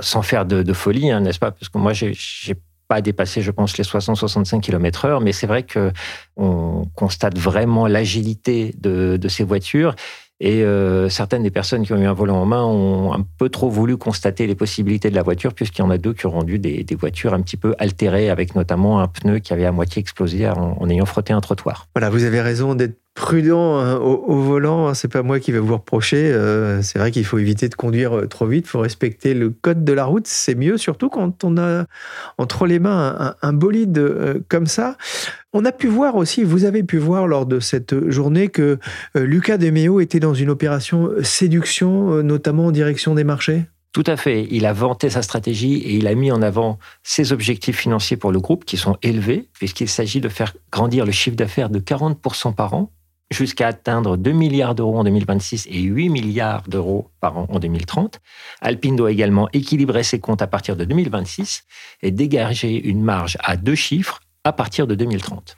sans 0.00 0.22
faire 0.22 0.46
de, 0.46 0.72
folie, 0.72 1.10
hein, 1.10 1.20
n'est-ce 1.20 1.38
pas? 1.38 1.50
Parce 1.50 1.68
que 1.68 1.78
moi, 1.78 1.92
j'ai 1.92 2.14
pas 2.88 3.00
dépassé, 3.00 3.42
je 3.42 3.50
pense, 3.50 3.76
les 3.78 3.84
60-65 3.84 4.60
km 4.60 5.04
heure, 5.04 5.20
mais 5.20 5.32
c'est 5.32 5.46
vrai 5.46 5.62
que 5.62 5.92
on 6.36 6.84
constate 6.94 7.38
vraiment 7.38 7.86
l'agilité 7.86 8.74
de, 8.78 9.16
de, 9.16 9.28
ces 9.28 9.44
voitures 9.44 9.94
et 10.44 10.64
euh, 10.64 11.08
certaines 11.08 11.44
des 11.44 11.52
personnes 11.52 11.84
qui 11.86 11.92
ont 11.92 11.98
eu 11.98 12.04
un 12.04 12.12
volant 12.12 12.42
en 12.42 12.46
main 12.46 12.64
ont 12.64 13.14
un 13.14 13.24
peu 13.38 13.48
trop 13.48 13.70
voulu 13.70 13.96
constater 13.96 14.48
les 14.48 14.56
possibilités 14.56 15.08
de 15.08 15.14
la 15.14 15.22
voiture, 15.22 15.54
puisqu'il 15.54 15.82
y 15.82 15.84
en 15.84 15.90
a 15.90 15.98
deux 15.98 16.14
qui 16.14 16.26
ont 16.26 16.32
rendu 16.32 16.58
des, 16.58 16.84
voitures 16.98 17.32
un 17.32 17.40
petit 17.40 17.56
peu 17.56 17.76
altérées, 17.78 18.28
avec 18.28 18.56
notamment 18.56 19.00
un 19.00 19.06
pneu 19.06 19.38
qui 19.38 19.52
avait 19.52 19.66
à 19.66 19.70
moitié 19.70 20.00
explosé 20.00 20.48
en 20.48 20.90
ayant 20.90 21.06
frotté 21.06 21.32
un 21.32 21.40
trottoir. 21.40 21.86
Voilà, 21.94 22.10
vous 22.10 22.24
avez 22.24 22.40
raison 22.40 22.74
d'être 22.74 22.98
prudent 23.14 23.78
hein, 23.78 23.96
au, 23.96 24.36
volant. 24.36 24.88
Hein, 24.88 24.94
c'est 24.94 25.08
pas 25.08 25.22
moi 25.22 25.38
qui 25.40 25.52
vais 25.52 25.58
vous 25.58 25.74
reprocher. 25.74 26.32
Euh, 26.32 26.82
c'est 26.82 26.98
vrai 26.98 27.10
qu'il 27.10 27.24
faut 27.24 27.38
éviter 27.38 27.68
de 27.68 27.74
conduire 27.74 28.16
euh, 28.16 28.26
trop 28.26 28.46
vite. 28.46 28.66
Il 28.66 28.68
faut 28.68 28.80
respecter 28.80 29.34
le 29.34 29.50
code 29.50 29.84
de 29.84 29.92
la 29.92 30.04
route. 30.04 30.26
C'est 30.26 30.54
mieux, 30.54 30.78
surtout 30.78 31.08
quand 31.08 31.44
on 31.44 31.58
a 31.58 31.84
entre 32.38 32.66
les 32.66 32.78
mains 32.78 33.34
un, 33.42 33.52
bolide 33.52 33.98
euh, 33.98 34.40
comme 34.48 34.66
ça. 34.66 34.96
On 35.52 35.64
a 35.64 35.72
pu 35.72 35.86
voir 35.86 36.16
aussi, 36.16 36.44
vous 36.44 36.64
avez 36.64 36.82
pu 36.82 36.96
voir 36.96 37.26
lors 37.26 37.44
de 37.44 37.60
cette 37.60 38.08
journée 38.08 38.48
que 38.48 38.78
Lucas 39.14 39.58
Demeo 39.58 40.00
était 40.00 40.18
dans 40.18 40.32
une 40.32 40.48
opération 40.48 41.10
séduction, 41.22 42.22
notamment 42.22 42.66
en 42.66 42.70
direction 42.70 43.14
des 43.14 43.24
marchés. 43.24 43.66
Tout 43.92 44.04
à 44.06 44.16
fait. 44.16 44.48
Il 44.50 44.64
a 44.64 44.72
vanté 44.72 45.10
sa 45.10 45.20
stratégie 45.20 45.74
et 45.74 45.96
il 45.96 46.06
a 46.06 46.14
mis 46.14 46.32
en 46.32 46.40
avant 46.40 46.78
ses 47.02 47.34
objectifs 47.34 47.76
financiers 47.76 48.16
pour 48.16 48.32
le 48.32 48.40
groupe 48.40 48.64
qui 48.64 48.78
sont 48.78 48.96
élevés, 49.02 49.50
puisqu'il 49.52 49.90
s'agit 49.90 50.22
de 50.22 50.30
faire 50.30 50.54
grandir 50.70 51.04
le 51.04 51.12
chiffre 51.12 51.36
d'affaires 51.36 51.68
de 51.68 51.78
40% 51.78 52.54
par 52.54 52.72
an 52.72 52.90
jusqu'à 53.32 53.68
atteindre 53.68 54.16
2 54.16 54.32
milliards 54.32 54.74
d'euros 54.74 54.98
en 54.98 55.04
2026 55.04 55.66
et 55.70 55.80
8 55.80 56.08
milliards 56.08 56.62
d'euros 56.68 57.10
par 57.20 57.38
an 57.38 57.46
en 57.48 57.58
2030. 57.58 58.20
Alpine 58.60 58.96
doit 58.96 59.10
également 59.10 59.48
équilibrer 59.52 60.02
ses 60.02 60.20
comptes 60.20 60.42
à 60.42 60.46
partir 60.46 60.76
de 60.76 60.84
2026 60.84 61.64
et 62.02 62.10
dégager 62.10 62.82
une 62.88 63.02
marge 63.02 63.38
à 63.42 63.56
deux 63.56 63.74
chiffres 63.74 64.20
à 64.44 64.52
partir 64.52 64.86
de 64.86 64.94
2030. 64.94 65.56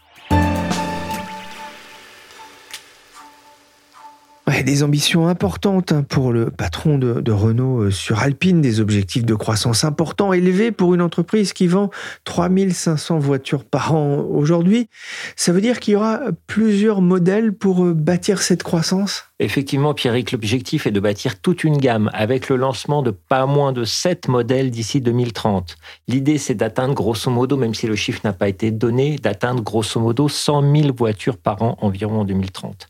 Des 4.63 4.83
ambitions 4.83 5.27
importantes 5.27 5.93
hein, 5.93 6.05
pour 6.09 6.33
le 6.33 6.51
patron 6.51 6.99
de, 6.99 7.33
Renault 7.33 7.85
euh, 7.85 7.91
sur 7.91 8.21
Alpine, 8.21 8.61
des 8.61 8.81
objectifs 8.81 9.25
de 9.25 9.35
croissance 9.35 9.85
importants, 9.85 10.33
élevés 10.33 10.71
pour 10.71 10.95
une 10.95 11.03
entreprise 11.03 11.53
qui 11.53 11.67
vend 11.67 11.91
3500 12.25 13.19
voitures 13.19 13.65
par 13.65 13.95
an 13.95 14.25
aujourd'hui. 14.31 14.89
Ça 15.37 15.53
veut 15.53 15.61
dire 15.61 15.81
qu'il 15.81 15.95
y 15.95 15.97
aura 15.97 16.21
plusieurs 16.47 17.01
modèles 17.01 17.53
pour 17.53 17.85
euh, 17.85 17.95
bâtir 17.95 18.43
cette 18.43 18.63
croissance? 18.63 19.25
Effectivement, 19.41 19.95
Pierrick, 19.95 20.31
l'objectif 20.31 20.87
est 20.87 20.93
de 20.93 21.01
bâtir 21.01 21.41
toute 21.41 21.65
une 21.65 21.77
gamme 21.77 22.09
avec 22.13 22.49
le 22.49 22.57
lancement 22.57 23.03
de 23.03 23.11
pas 23.11 23.47
moins 23.47 23.73
de 23.73 23.85
7 23.85 24.29
modèles 24.29 24.71
d'ici 24.71 25.01
2030. 25.01 25.77
L'idée, 26.07 26.39
c'est 26.39 26.55
d'atteindre 26.55 26.95
grosso 26.95 27.31
modo, 27.31 27.57
même 27.57 27.75
si 27.75 27.87
le 27.87 27.97
chiffre 27.97 28.21
n'a 28.23 28.33
pas 28.33 28.49
été 28.49 28.71
donné, 28.71 29.17
d'atteindre 29.17 29.63
grosso 29.63 29.99
modo 29.99 30.29
100 30.29 30.63
000 30.77 30.95
voitures 30.97 31.37
par 31.37 31.63
an 31.63 31.77
environ 31.81 32.21
en 32.21 32.25
2030. 32.25 32.89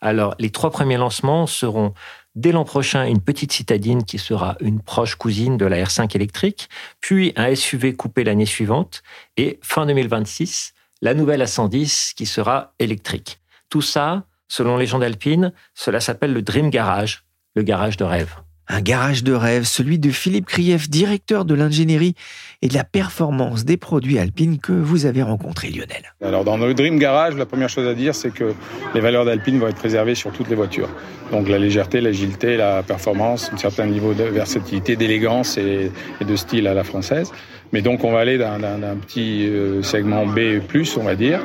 Alors, 0.00 0.34
les 0.38 0.50
trois 0.50 0.70
premiers 0.70 0.96
lancements 0.96 1.46
seront 1.46 1.94
dès 2.34 2.52
l'an 2.52 2.64
prochain 2.64 3.04
une 3.04 3.20
petite 3.20 3.52
citadine 3.52 4.04
qui 4.04 4.18
sera 4.18 4.56
une 4.60 4.80
proche 4.80 5.14
cousine 5.14 5.56
de 5.56 5.64
la 5.64 5.82
R5 5.82 6.14
électrique, 6.14 6.68
puis 7.00 7.32
un 7.36 7.54
SUV 7.54 7.96
coupé 7.96 8.24
l'année 8.24 8.46
suivante, 8.46 9.02
et 9.36 9.58
fin 9.62 9.86
2026, 9.86 10.74
la 11.02 11.14
nouvelle 11.14 11.42
A110 11.42 12.14
qui 12.14 12.26
sera 12.26 12.74
électrique. 12.78 13.40
Tout 13.70 13.82
ça, 13.82 14.24
selon 14.48 14.76
les 14.76 14.86
gens 14.86 14.98
d'Alpine, 14.98 15.52
cela 15.74 16.00
s'appelle 16.00 16.32
le 16.32 16.42
Dream 16.42 16.70
Garage, 16.70 17.24
le 17.54 17.62
garage 17.62 17.96
de 17.96 18.04
rêve. 18.04 18.34
Un 18.68 18.80
garage 18.80 19.22
de 19.22 19.32
rêve, 19.32 19.62
celui 19.62 20.00
de 20.00 20.10
Philippe 20.10 20.46
Krief, 20.46 20.90
directeur 20.90 21.44
de 21.44 21.54
l'ingénierie 21.54 22.14
et 22.62 22.68
de 22.68 22.74
la 22.74 22.82
performance 22.82 23.64
des 23.64 23.76
produits 23.76 24.18
alpines 24.18 24.58
que 24.58 24.72
vous 24.72 25.06
avez 25.06 25.22
rencontré, 25.22 25.68
Lionel. 25.68 26.12
Alors, 26.20 26.42
dans 26.42 26.56
le 26.56 26.74
Dream 26.74 26.98
Garage, 26.98 27.36
la 27.36 27.46
première 27.46 27.68
chose 27.68 27.86
à 27.86 27.94
dire, 27.94 28.14
c'est 28.14 28.32
que 28.32 28.54
les 28.92 29.00
valeurs 29.00 29.24
d'Alpine 29.24 29.60
vont 29.60 29.68
être 29.68 29.76
préservées 29.76 30.16
sur 30.16 30.32
toutes 30.32 30.48
les 30.48 30.56
voitures. 30.56 30.88
Donc, 31.30 31.48
la 31.48 31.60
légèreté, 31.60 32.00
l'agilité, 32.00 32.56
la 32.56 32.82
performance, 32.82 33.50
un 33.52 33.56
certain 33.56 33.86
niveau 33.86 34.14
de 34.14 34.24
versatilité, 34.24 34.96
d'élégance 34.96 35.58
et, 35.58 35.92
de 36.20 36.36
style 36.36 36.66
à 36.66 36.74
la 36.74 36.82
française. 36.82 37.30
Mais 37.72 37.82
donc, 37.82 38.02
on 38.02 38.10
va 38.10 38.20
aller 38.20 38.38
d'un 38.38 38.58
petit 39.00 39.46
euh, 39.46 39.82
segment 39.82 40.26
B+, 40.26 40.60
on 40.96 41.02
va 41.02 41.14
dire, 41.14 41.40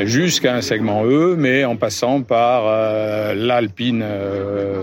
jusqu'à 0.00 0.54
un 0.54 0.62
segment 0.62 1.04
E, 1.04 1.36
mais 1.38 1.64
en 1.64 1.76
passant 1.76 2.22
par 2.22 2.64
euh, 2.66 3.34
l'Alpine. 3.34 4.02
Euh, 4.04 4.82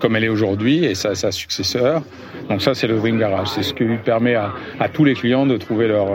comme 0.00 0.16
elle 0.16 0.24
est 0.24 0.28
aujourd'hui 0.28 0.84
et 0.84 0.94
sa, 0.94 1.14
sa, 1.14 1.30
successeur. 1.30 2.02
Donc 2.48 2.62
ça, 2.62 2.74
c'est 2.74 2.86
le 2.86 2.96
Dream 2.96 3.18
Garage. 3.18 3.48
C'est 3.48 3.62
ce 3.62 3.74
qui 3.74 3.84
permet 4.04 4.34
à, 4.34 4.52
tous 4.92 5.04
les 5.04 5.14
clients 5.14 5.46
de 5.46 5.56
trouver 5.56 5.86
leur, 5.86 6.08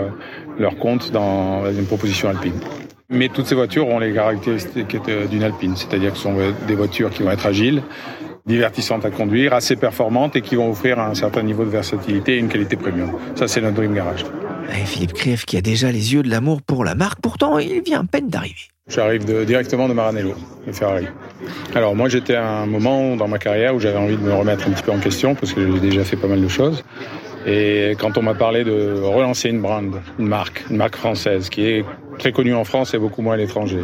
leur 0.59 0.75
compte 0.77 1.11
dans 1.11 1.69
une 1.71 1.85
proposition 1.85 2.29
alpine. 2.29 2.59
Mais 3.09 3.29
toutes 3.29 3.45
ces 3.45 3.55
voitures 3.55 3.87
ont 3.87 3.99
les 3.99 4.13
caractéristiques 4.13 4.97
d'une 5.29 5.43
alpine, 5.43 5.75
c'est-à-dire 5.75 6.11
que 6.11 6.17
ce 6.17 6.23
sont 6.23 6.35
des 6.67 6.75
voitures 6.75 7.11
qui 7.11 7.21
vont 7.21 7.29
être 7.29 7.45
agiles, 7.45 7.83
divertissantes 8.47 9.05
à 9.05 9.11
conduire, 9.11 9.53
assez 9.53 9.75
performantes 9.75 10.35
et 10.35 10.41
qui 10.41 10.55
vont 10.55 10.71
offrir 10.71 10.99
un 10.99 11.13
certain 11.13 11.43
niveau 11.43 11.65
de 11.65 11.69
versatilité 11.69 12.35
et 12.35 12.39
une 12.39 12.49
qualité 12.49 12.75
premium. 12.75 13.11
Ça, 13.35 13.47
c'est 13.47 13.61
notre 13.61 13.75
Dream 13.75 13.93
Garage. 13.93 14.25
Et 14.71 14.85
Philippe 14.85 15.13
Krief 15.13 15.45
qui 15.45 15.57
a 15.57 15.61
déjà 15.61 15.91
les 15.91 16.13
yeux 16.13 16.23
de 16.23 16.29
l'amour 16.29 16.61
pour 16.63 16.83
la 16.83 16.95
marque, 16.95 17.19
pourtant 17.21 17.59
il 17.59 17.81
vient 17.81 18.01
à 18.01 18.03
peine 18.05 18.29
d'arriver. 18.29 18.69
J'arrive 18.87 19.25
directement 19.45 19.89
de 19.89 19.93
Maranello, 19.93 20.35
de 20.67 20.71
Ferrari. 20.71 21.07
Alors 21.73 21.95
moi 21.95 22.07
j'étais 22.07 22.35
à 22.35 22.47
un 22.47 22.67
moment 22.67 23.15
dans 23.15 23.27
ma 23.27 23.39
carrière 23.39 23.73
où 23.73 23.79
j'avais 23.79 23.97
envie 23.97 24.15
de 24.15 24.21
me 24.21 24.31
remettre 24.31 24.67
un 24.67 24.71
petit 24.73 24.83
peu 24.83 24.91
en 24.91 24.99
question 24.99 25.33
parce 25.33 25.53
que 25.53 25.71
j'ai 25.71 25.79
déjà 25.79 26.03
fait 26.03 26.15
pas 26.15 26.27
mal 26.27 26.39
de 26.39 26.47
choses. 26.47 26.83
Et 27.47 27.93
quand 27.97 28.19
on 28.19 28.21
m'a 28.21 28.35
parlé 28.35 28.63
de 28.63 29.01
relancer 29.01 29.49
une 29.49 29.59
brand, 29.59 29.91
une 30.19 30.27
marque, 30.27 30.65
une 30.69 30.77
marque 30.77 30.97
française 30.97 31.49
qui 31.49 31.65
est 31.65 31.85
très 32.19 32.31
connue 32.31 32.53
en 32.53 32.63
France 32.63 32.93
et 32.93 32.99
beaucoup 32.99 33.23
moins 33.23 33.33
à 33.33 33.37
l'étranger, 33.37 33.81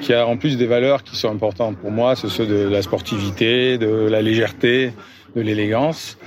qui 0.00 0.14
a 0.14 0.24
en 0.28 0.36
plus 0.36 0.56
des 0.56 0.66
valeurs 0.66 1.02
qui 1.02 1.16
sont 1.16 1.28
importantes 1.28 1.76
pour 1.78 1.90
moi, 1.90 2.14
c'est 2.14 2.28
ceux 2.28 2.46
de 2.46 2.68
la 2.68 2.82
sportivité, 2.82 3.78
de 3.78 4.06
la 4.08 4.22
légèreté, 4.22 4.92
de 5.34 5.40
l'élégance, 5.40 6.18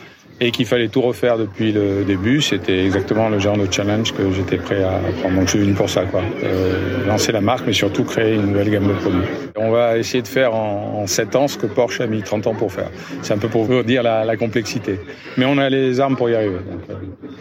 et 0.42 0.52
qu'il 0.52 0.66
fallait 0.66 0.88
tout 0.88 1.02
refaire 1.02 1.38
depuis 1.38 1.72
le 1.72 2.04
début, 2.04 2.42
c'était 2.42 2.86
exactement 2.86 3.30
le 3.30 3.40
genre 3.40 3.58
de 3.58 3.72
challenge 3.72 4.14
que 4.14 4.32
j'étais 4.32 4.58
prêt 4.58 4.84
à 4.84 5.00
prendre. 5.20 5.36
Donc 5.36 5.46
je 5.46 5.52
suis 5.52 5.60
venu 5.60 5.74
pour 5.74 5.90
ça, 5.90 6.04
quoi. 6.06 6.22
Euh, 6.44 7.06
lancer 7.06 7.32
la 7.32 7.42
marque, 7.42 7.66
mais 7.68 7.74
surtout 7.74 8.04
créer 8.04 8.36
une 8.36 8.48
nouvelle 8.48 8.70
gamme 8.70 8.88
de 8.88 8.94
produits. 8.94 9.28
On 9.58 9.72
va 9.72 9.98
essayer 9.98 10.22
de 10.22 10.28
faire 10.28 10.56
en, 10.56 11.02
en 11.02 11.08
7 11.08 11.36
ans 11.36 11.48
ce 11.48 11.58
que 11.58 11.66
Porsche 11.66 12.02
a 12.02 12.08
mis 12.08 12.22
30 12.22 12.48
ans 12.48 12.56
pour 12.56 12.72
faire. 12.72 12.90
C'est 13.22 13.34
un 13.34 13.38
peu 13.38 13.50
pour 13.50 13.66
vous 13.66 13.84
dire 13.84 14.04
la, 14.04 14.24
la, 14.24 14.38
complexité. 14.38 15.00
Mais 15.38 15.46
on 15.46 15.58
a 15.58 15.70
les 15.70 16.00
armes 16.00 16.16
pour 16.16 16.30
y 16.30 16.36
arriver, 16.36 16.60
donc 16.60 16.82
euh, 16.90 16.94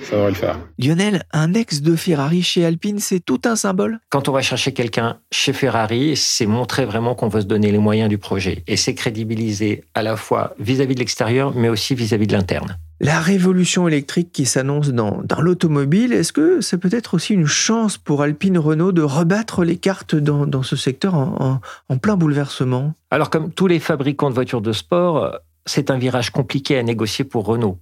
ça 0.03 0.17
devrait 0.17 0.31
le 0.31 0.37
faire. 0.37 0.59
Lionel, 0.79 1.23
un 1.33 1.55
ex 1.55 1.81
de 1.81 1.95
Ferrari 1.95 2.43
chez 2.43 2.65
Alpine, 2.65 2.99
c'est 2.99 3.21
tout 3.21 3.41
un 3.45 3.55
symbole? 3.55 4.01
Quand 4.11 4.29
on 4.29 4.33
va 4.33 4.43
chercher 4.43 4.73
quelqu'un 4.73 5.19
chez 5.31 5.53
Ferrari, 5.53 6.17
c'est 6.17 6.47
montrer 6.47 6.85
vraiment 6.85 7.15
qu'on 7.15 7.29
veut 7.29 7.43
se 7.43 7.47
donner 7.47 7.71
les 7.71 7.79
moyens 7.79 8.09
du 8.09 8.19
projet. 8.19 8.65
Et 8.67 8.77
c'est 8.77 8.95
crédibiliser 8.95 9.85
à 9.95 10.03
la 10.03 10.17
fois 10.17 10.55
vis-à-vis 10.59 10.93
-vis 10.93 10.95
de 10.95 11.01
l'extérieur, 11.01 11.53
mais 11.55 11.69
aussi 11.69 11.95
vis-à-vis 11.95 12.25
-vis 12.25 12.29
de 12.29 12.33
l'interne. 12.33 12.79
La 13.01 13.21
révolution 13.21 13.87
électrique 13.87 14.33
qui 14.33 14.45
s'annonce 14.45 14.89
dans, 14.89 15.23
l'automobile, 15.39 16.13
est-ce 16.13 16.33
que 16.33 16.61
c'est 16.61 16.79
peut-être 16.79 17.15
aussi 17.15 17.33
une 17.33 17.47
chance 17.47 17.97
pour 17.97 18.23
Alpine 18.23 18.59
Renault 18.59 18.91
de 18.91 19.03
rebattre 19.03 19.63
les 19.63 19.77
cartes 19.77 20.17
dans, 20.17 20.63
ce 20.65 20.75
secteur 20.75 21.15
en, 21.15 21.61
plein 21.99 22.17
bouleversement? 22.17 22.95
Alors 23.13 23.31
comme 23.31 23.53
tous 23.53 23.69
les 23.69 23.79
fabricants 23.79 24.31
de 24.31 24.35
voitures 24.35 24.61
de 24.61 24.73
sport, 24.73 25.39
c'est 25.65 25.93
un 25.93 25.99
virage 25.99 26.31
compliqué 26.31 26.77
à 26.77 26.83
négocier 26.83 27.25
pour 27.25 27.45
Renault. 27.47 27.79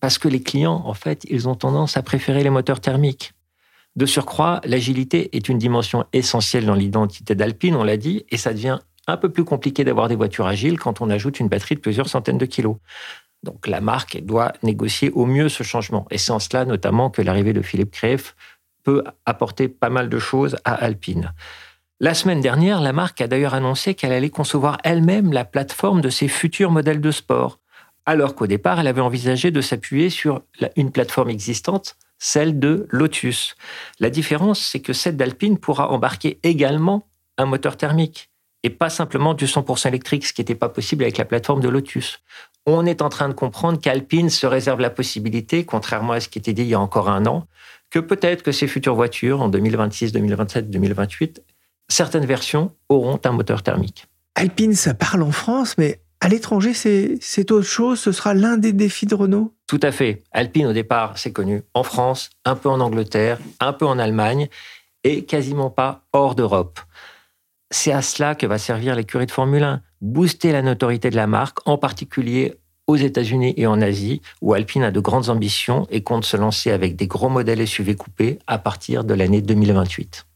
Parce 0.00 0.18
que 0.18 0.28
les 0.28 0.42
clients, 0.42 0.82
en 0.84 0.94
fait, 0.94 1.24
ils 1.30 1.48
ont 1.48 1.54
tendance 1.54 1.96
à 1.96 2.02
préférer 2.02 2.42
les 2.42 2.50
moteurs 2.50 2.80
thermiques. 2.80 3.32
De 3.96 4.04
surcroît, 4.04 4.60
l'agilité 4.64 5.34
est 5.34 5.48
une 5.48 5.58
dimension 5.58 6.04
essentielle 6.12 6.66
dans 6.66 6.74
l'identité 6.74 7.34
d'Alpine, 7.34 7.74
on 7.74 7.84
l'a 7.84 7.96
dit, 7.96 8.26
et 8.28 8.36
ça 8.36 8.52
devient 8.52 8.78
un 9.06 9.16
peu 9.16 9.30
plus 9.30 9.44
compliqué 9.44 9.82
d'avoir 9.82 10.08
des 10.08 10.14
voitures 10.14 10.46
agiles 10.46 10.78
quand 10.78 11.00
on 11.00 11.08
ajoute 11.08 11.40
une 11.40 11.48
batterie 11.48 11.74
de 11.74 11.80
plusieurs 11.80 12.08
centaines 12.08 12.38
de 12.38 12.44
kilos. 12.44 12.76
Donc 13.42 13.66
la 13.66 13.80
marque 13.80 14.20
doit 14.22 14.52
négocier 14.62 15.10
au 15.10 15.26
mieux 15.26 15.48
ce 15.48 15.62
changement. 15.62 16.06
Et 16.10 16.18
c'est 16.18 16.32
en 16.32 16.38
cela 16.38 16.64
notamment 16.64 17.10
que 17.10 17.22
l'arrivée 17.22 17.52
de 17.52 17.62
Philippe 17.62 17.92
Creef 17.92 18.34
peut 18.82 19.04
apporter 19.26 19.68
pas 19.68 19.90
mal 19.90 20.08
de 20.08 20.18
choses 20.18 20.56
à 20.64 20.74
Alpine. 20.74 21.32
La 22.00 22.14
semaine 22.14 22.40
dernière, 22.40 22.80
la 22.80 22.92
marque 22.92 23.20
a 23.20 23.26
d'ailleurs 23.26 23.54
annoncé 23.54 23.94
qu'elle 23.94 24.12
allait 24.12 24.30
concevoir 24.30 24.78
elle-même 24.84 25.32
la 25.32 25.44
plateforme 25.44 26.00
de 26.00 26.10
ses 26.10 26.28
futurs 26.28 26.70
modèles 26.70 27.00
de 27.00 27.10
sport, 27.10 27.58
alors 28.06 28.34
qu'au 28.34 28.46
départ, 28.46 28.78
elle 28.78 28.86
avait 28.86 29.00
envisagé 29.00 29.50
de 29.50 29.60
s'appuyer 29.60 30.08
sur 30.08 30.42
une 30.76 30.92
plateforme 30.92 31.28
existante, 31.28 31.96
celle 32.18 32.58
de 32.58 32.86
Lotus. 32.90 33.56
La 33.98 34.10
différence, 34.10 34.60
c'est 34.60 34.80
que 34.80 34.92
celle 34.92 35.16
d'Alpine 35.16 35.58
pourra 35.58 35.90
embarquer 35.90 36.38
également 36.44 37.08
un 37.36 37.46
moteur 37.46 37.76
thermique 37.76 38.30
et 38.62 38.70
pas 38.70 38.90
simplement 38.90 39.34
du 39.34 39.46
100% 39.46 39.88
électrique, 39.88 40.26
ce 40.26 40.32
qui 40.32 40.40
n'était 40.40 40.54
pas 40.54 40.68
possible 40.68 41.04
avec 41.04 41.18
la 41.18 41.24
plateforme 41.24 41.60
de 41.60 41.68
Lotus 41.68 42.20
on 42.74 42.86
est 42.86 43.02
en 43.02 43.08
train 43.08 43.28
de 43.28 43.34
comprendre 43.34 43.80
qu'Alpine 43.80 44.30
se 44.30 44.46
réserve 44.46 44.80
la 44.80 44.90
possibilité, 44.90 45.64
contrairement 45.64 46.12
à 46.12 46.20
ce 46.20 46.28
qui 46.28 46.38
était 46.38 46.52
dit 46.52 46.62
il 46.62 46.68
y 46.68 46.74
a 46.74 46.80
encore 46.80 47.08
un 47.08 47.26
an, 47.26 47.46
que 47.90 47.98
peut-être 47.98 48.42
que 48.42 48.52
ces 48.52 48.68
futures 48.68 48.94
voitures, 48.94 49.40
en 49.40 49.48
2026, 49.48 50.12
2027, 50.12 50.70
2028, 50.70 51.42
certaines 51.88 52.26
versions 52.26 52.72
auront 52.88 53.18
un 53.24 53.32
moteur 53.32 53.62
thermique. 53.62 54.06
Alpine, 54.34 54.74
ça 54.74 54.94
parle 54.94 55.22
en 55.22 55.32
France, 55.32 55.76
mais 55.78 56.00
à 56.20 56.28
l'étranger, 56.28 56.74
c'est 56.74 57.50
autre 57.50 57.66
chose. 57.66 58.00
Ce 58.00 58.12
sera 58.12 58.34
l'un 58.34 58.56
des 58.56 58.72
défis 58.72 59.06
de 59.06 59.14
Renault? 59.14 59.54
Tout 59.66 59.80
à 59.82 59.92
fait. 59.92 60.22
Alpine, 60.32 60.66
au 60.66 60.72
départ, 60.72 61.16
c'est 61.16 61.32
connu 61.32 61.62
en 61.74 61.82
France, 61.82 62.30
un 62.44 62.56
peu 62.56 62.68
en 62.68 62.80
Angleterre, 62.80 63.38
un 63.60 63.72
peu 63.72 63.86
en 63.86 63.98
Allemagne, 63.98 64.48
et 65.04 65.24
quasiment 65.24 65.70
pas 65.70 66.02
hors 66.12 66.34
d'Europe. 66.34 66.80
C'est 67.70 67.92
à 67.92 68.02
cela 68.02 68.34
que 68.34 68.46
va 68.46 68.58
servir 68.58 68.94
l'écurie 68.94 69.26
de 69.26 69.30
Formule 69.30 69.62
1 69.62 69.82
booster 70.00 70.52
la 70.52 70.62
notoriété 70.62 71.10
de 71.10 71.16
la 71.16 71.26
marque, 71.26 71.58
en 71.66 71.78
particulier 71.78 72.54
aux 72.86 72.96
États-Unis 72.96 73.54
et 73.56 73.66
en 73.66 73.80
Asie, 73.80 74.22
où 74.40 74.54
Alpine 74.54 74.82
a 74.82 74.90
de 74.90 75.00
grandes 75.00 75.28
ambitions 75.28 75.86
et 75.90 76.02
compte 76.02 76.24
se 76.24 76.36
lancer 76.36 76.70
avec 76.70 76.96
des 76.96 77.06
gros 77.06 77.28
modèles 77.28 77.66
SUV 77.66 77.96
coupés 77.96 78.38
à 78.46 78.58
partir 78.58 79.04
de 79.04 79.14
l'année 79.14 79.42
2028. 79.42 80.26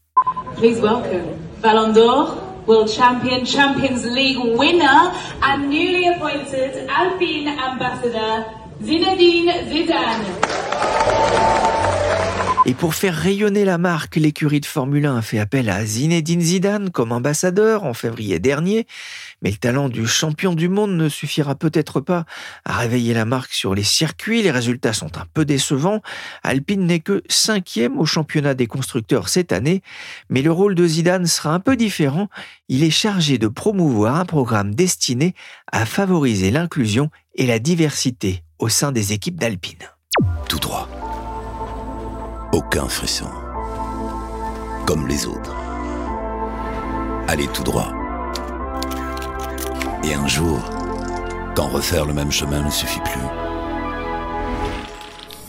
Please 0.57 0.79
welcome 0.79 1.25
Ballon 1.61 1.91
d'Or, 1.93 2.37
World 2.67 2.89
Champion, 2.89 3.43
Champions 3.43 4.05
League 4.13 4.37
winner 4.57 5.11
and 5.41 5.67
newly 5.69 6.07
appointed 6.07 6.87
Alpine 6.95 7.49
ambassador 7.59 8.45
Zinedine 8.81 9.51
Zidane. 9.69 10.42
Et 12.65 12.73
pour 12.73 12.95
faire 12.95 13.13
rayonner 13.13 13.65
la 13.65 13.77
marque, 13.77 14.15
l'écurie 14.15 14.61
de 14.61 14.65
Formule 14.65 15.05
1 15.05 15.17
a 15.17 15.21
fait 15.21 15.37
appel 15.37 15.69
à 15.69 15.85
Zinedine 15.85 16.39
Zidane 16.39 16.91
comme 16.91 17.11
ambassadeur 17.11 17.83
en 17.83 17.93
février 17.93 18.39
dernier. 18.39 18.87
Mais 19.41 19.51
le 19.51 19.57
talent 19.57 19.89
du 19.89 20.07
champion 20.07 20.53
du 20.53 20.69
monde 20.69 20.95
ne 20.95 21.09
suffira 21.09 21.55
peut-être 21.55 21.99
pas 21.99 22.25
à 22.63 22.77
réveiller 22.77 23.13
la 23.13 23.25
marque 23.25 23.51
sur 23.51 23.75
les 23.75 23.83
circuits. 23.83 24.43
Les 24.43 24.51
résultats 24.51 24.93
sont 24.93 25.17
un 25.17 25.25
peu 25.33 25.43
décevants. 25.43 26.01
Alpine 26.41 26.85
n'est 26.85 27.01
que 27.01 27.21
cinquième 27.27 27.99
au 27.99 28.05
championnat 28.05 28.53
des 28.53 28.67
constructeurs 28.67 29.27
cette 29.27 29.51
année. 29.51 29.81
Mais 30.29 30.41
le 30.41 30.51
rôle 30.53 30.73
de 30.73 30.87
Zidane 30.87 31.25
sera 31.25 31.53
un 31.53 31.59
peu 31.59 31.75
différent. 31.75 32.29
Il 32.69 32.85
est 32.85 32.91
chargé 32.91 33.37
de 33.37 33.49
promouvoir 33.49 34.15
un 34.15 34.25
programme 34.25 34.73
destiné 34.73 35.35
à 35.69 35.85
favoriser 35.85 36.49
l'inclusion 36.49 37.09
et 37.35 37.45
la 37.45 37.59
diversité 37.59 38.41
au 38.57 38.69
sein 38.69 38.93
des 38.93 39.11
équipes 39.11 39.37
d'Alpine. 39.37 39.79
Tout 40.47 40.59
droit 40.59 40.87
aucun 42.53 42.87
frisson. 42.87 43.29
Comme 44.85 45.07
les 45.07 45.25
autres. 45.25 45.55
Allez 47.27 47.47
tout 47.47 47.63
droit. 47.63 47.91
Et 50.03 50.13
un 50.13 50.27
jour, 50.27 50.59
quand 51.55 51.67
refaire 51.67 52.05
le 52.05 52.13
même 52.13 52.31
chemin 52.31 52.61
ne 52.61 52.69
suffit 52.69 52.99
plus, 52.99 53.27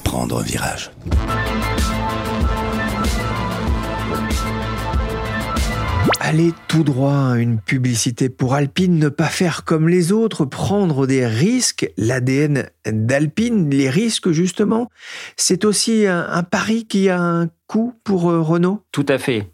prendre 0.02 0.38
un 0.38 0.42
virage. 0.42 0.90
Aller 6.26 6.54
tout 6.68 6.84
droit, 6.84 7.34
une 7.36 7.60
publicité 7.60 8.30
pour 8.30 8.54
Alpine, 8.54 8.98
ne 8.98 9.10
pas 9.10 9.26
faire 9.26 9.62
comme 9.64 9.90
les 9.90 10.10
autres, 10.10 10.46
prendre 10.46 11.06
des 11.06 11.26
risques, 11.26 11.92
l'ADN 11.98 12.70
d'Alpine, 12.86 13.68
les 13.68 13.90
risques 13.90 14.30
justement, 14.30 14.88
c'est 15.36 15.66
aussi 15.66 16.06
un, 16.06 16.26
un, 16.26 16.42
pari 16.42 16.86
qui 16.86 17.10
a 17.10 17.20
un 17.20 17.48
coût 17.66 17.92
pour 18.04 18.30
euh, 18.30 18.40
Renault? 18.40 18.80
Tout 18.90 19.04
à 19.06 19.18
fait. 19.18 19.50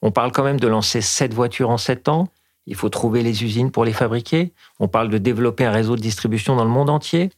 On 0.00 0.12
parle 0.12 0.32
quand 0.32 0.44
même 0.44 0.58
de 0.58 0.66
lancer 0.66 1.02
7 1.02 1.34
voitures 1.34 1.68
en 1.68 1.76
7 1.76 2.08
ans. 2.08 2.28
Il 2.66 2.74
faut 2.74 2.88
trouver 2.88 3.22
les 3.22 3.44
usines 3.44 3.70
pour 3.70 3.84
les 3.84 3.92
fabriquer. 3.92 4.54
On 4.80 4.88
parle 4.88 5.10
de 5.10 5.18
développer 5.18 5.66
un 5.66 5.72
réseau 5.72 5.94
de 5.94 6.00
distribution 6.00 6.56
dans 6.56 6.64
le 6.64 6.70
monde 6.70 6.88
entier. 6.88 7.28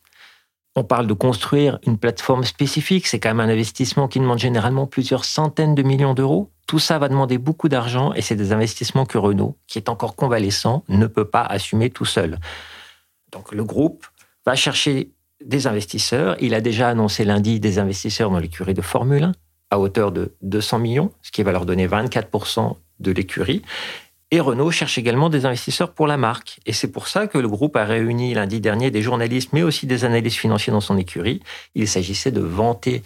On 0.78 0.84
parle 0.84 1.06
de 1.06 1.14
construire 1.14 1.78
une 1.86 1.96
plateforme 1.96 2.44
spécifique. 2.44 3.06
C'est 3.06 3.18
quand 3.18 3.30
même 3.30 3.40
un 3.40 3.50
investissement 3.50 4.08
qui 4.08 4.20
demande 4.20 4.38
généralement 4.38 4.86
plusieurs 4.86 5.24
centaines 5.24 5.74
de 5.74 5.82
millions 5.82 6.12
d'euros. 6.12 6.50
Tout 6.66 6.78
ça 6.78 6.98
va 6.98 7.08
demander 7.08 7.38
beaucoup 7.38 7.70
d'argent 7.70 8.12
et 8.12 8.20
c'est 8.20 8.36
des 8.36 8.52
investissements 8.52 9.06
que 9.06 9.16
Renault, 9.16 9.56
qui 9.66 9.78
est 9.78 9.88
encore 9.88 10.16
convalescent, 10.16 10.84
ne 10.88 11.06
peut 11.06 11.24
pas 11.24 11.42
assumer 11.42 11.88
tout 11.88 12.04
seul. 12.04 12.38
Donc 13.32 13.52
le 13.52 13.64
groupe 13.64 14.06
va 14.44 14.54
chercher 14.54 15.12
des 15.42 15.66
investisseurs. 15.66 16.36
Il 16.40 16.54
a 16.54 16.60
déjà 16.60 16.90
annoncé 16.90 17.24
lundi 17.24 17.58
des 17.58 17.78
investisseurs 17.78 18.30
dans 18.30 18.38
l'écurie 18.38 18.74
de 18.74 18.82
Formule 18.82 19.24
1 19.24 19.32
à 19.70 19.78
hauteur 19.78 20.12
de 20.12 20.36
200 20.42 20.78
millions, 20.78 21.10
ce 21.22 21.32
qui 21.32 21.42
va 21.42 21.52
leur 21.52 21.64
donner 21.64 21.88
24% 21.88 22.76
de 23.00 23.10
l'écurie. 23.12 23.62
Et 24.32 24.40
Renault 24.40 24.72
cherche 24.72 24.98
également 24.98 25.30
des 25.30 25.46
investisseurs 25.46 25.92
pour 25.92 26.08
la 26.08 26.16
marque. 26.16 26.58
Et 26.66 26.72
c'est 26.72 26.90
pour 26.90 27.06
ça 27.06 27.28
que 27.28 27.38
le 27.38 27.48
groupe 27.48 27.76
a 27.76 27.84
réuni 27.84 28.34
lundi 28.34 28.60
dernier 28.60 28.90
des 28.90 29.00
journalistes, 29.00 29.50
mais 29.52 29.62
aussi 29.62 29.86
des 29.86 30.04
analystes 30.04 30.38
financiers 30.38 30.72
dans 30.72 30.80
son 30.80 30.98
écurie. 30.98 31.40
Il 31.76 31.86
s'agissait 31.86 32.32
de 32.32 32.40
vanter 32.40 33.02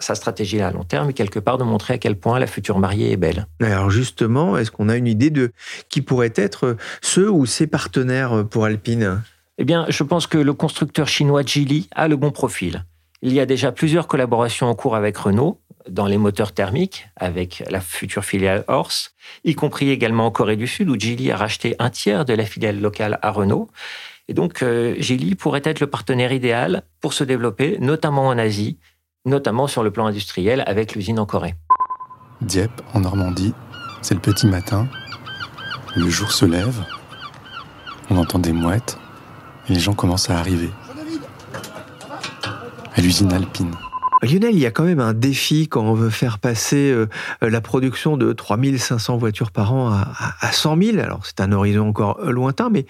sa 0.00 0.14
stratégie 0.14 0.60
à 0.60 0.70
long 0.70 0.84
terme 0.84 1.10
et 1.10 1.12
quelque 1.12 1.38
part 1.38 1.58
de 1.58 1.64
montrer 1.64 1.94
à 1.94 1.98
quel 1.98 2.16
point 2.16 2.38
la 2.38 2.46
future 2.46 2.78
mariée 2.78 3.12
est 3.12 3.16
belle. 3.16 3.46
Alors 3.60 3.90
justement, 3.90 4.56
est-ce 4.56 4.70
qu'on 4.70 4.88
a 4.88 4.96
une 4.96 5.06
idée 5.06 5.30
de 5.30 5.52
qui 5.90 6.02
pourraient 6.02 6.32
être 6.34 6.76
ceux 7.02 7.30
ou 7.30 7.46
ses 7.46 7.66
partenaires 7.66 8.44
pour 8.50 8.64
Alpine? 8.64 9.22
Eh 9.58 9.64
bien, 9.64 9.84
je 9.88 10.02
pense 10.02 10.26
que 10.26 10.38
le 10.38 10.54
constructeur 10.54 11.08
chinois 11.08 11.42
Geely 11.42 11.88
a 11.94 12.08
le 12.08 12.16
bon 12.16 12.30
profil. 12.30 12.84
Il 13.24 13.32
y 13.32 13.38
a 13.38 13.46
déjà 13.46 13.70
plusieurs 13.70 14.08
collaborations 14.08 14.66
en 14.66 14.74
cours 14.74 14.96
avec 14.96 15.16
Renault 15.16 15.60
dans 15.88 16.06
les 16.06 16.18
moteurs 16.18 16.52
thermiques 16.52 17.08
avec 17.16 17.62
la 17.70 17.80
future 17.80 18.24
filiale 18.24 18.64
Horse, 18.66 19.14
y 19.44 19.54
compris 19.54 19.90
également 19.90 20.26
en 20.26 20.30
Corée 20.32 20.56
du 20.56 20.66
Sud 20.66 20.88
où 20.88 20.98
Geely 20.98 21.30
a 21.30 21.36
racheté 21.36 21.76
un 21.78 21.90
tiers 21.90 22.24
de 22.24 22.34
la 22.34 22.44
filiale 22.44 22.80
locale 22.80 23.20
à 23.22 23.30
Renault. 23.30 23.68
Et 24.28 24.34
donc, 24.34 24.62
euh, 24.62 24.96
pourrait 25.38 25.62
être 25.64 25.80
le 25.80 25.86
partenaire 25.86 26.32
idéal 26.32 26.82
pour 27.00 27.12
se 27.12 27.22
développer, 27.22 27.78
notamment 27.80 28.26
en 28.26 28.38
Asie, 28.38 28.78
notamment 29.24 29.66
sur 29.68 29.82
le 29.82 29.90
plan 29.90 30.06
industriel 30.06 30.64
avec 30.66 30.94
l'usine 30.94 31.18
en 31.18 31.26
Corée. 31.26 31.54
Dieppe, 32.40 32.82
en 32.92 33.00
Normandie, 33.00 33.54
c'est 34.00 34.14
le 34.14 34.20
petit 34.20 34.46
matin. 34.46 34.88
Le 35.94 36.08
jour 36.08 36.32
se 36.32 36.44
lève, 36.44 36.84
on 38.10 38.16
entend 38.16 38.40
des 38.40 38.52
mouettes 38.52 38.98
et 39.68 39.74
les 39.74 39.80
gens 39.80 39.94
commencent 39.94 40.30
à 40.30 40.38
arriver. 40.38 40.70
À 42.94 43.00
l'usine 43.00 43.32
alpine. 43.32 43.70
Lionel, 44.22 44.54
il 44.54 44.60
y 44.60 44.66
a 44.66 44.70
quand 44.70 44.84
même 44.84 45.00
un 45.00 45.14
défi 45.14 45.66
quand 45.66 45.82
on 45.82 45.94
veut 45.94 46.10
faire 46.10 46.38
passer 46.38 46.92
euh, 46.92 47.08
la 47.40 47.60
production 47.60 48.16
de 48.16 48.32
3500 48.32 49.16
voitures 49.16 49.50
par 49.50 49.74
an 49.74 49.90
à, 49.90 50.12
à 50.40 50.52
100 50.52 50.80
000. 50.80 50.98
Alors 50.98 51.26
c'est 51.26 51.40
un 51.40 51.50
horizon 51.50 51.88
encore 51.88 52.20
lointain, 52.30 52.70
mais 52.70 52.86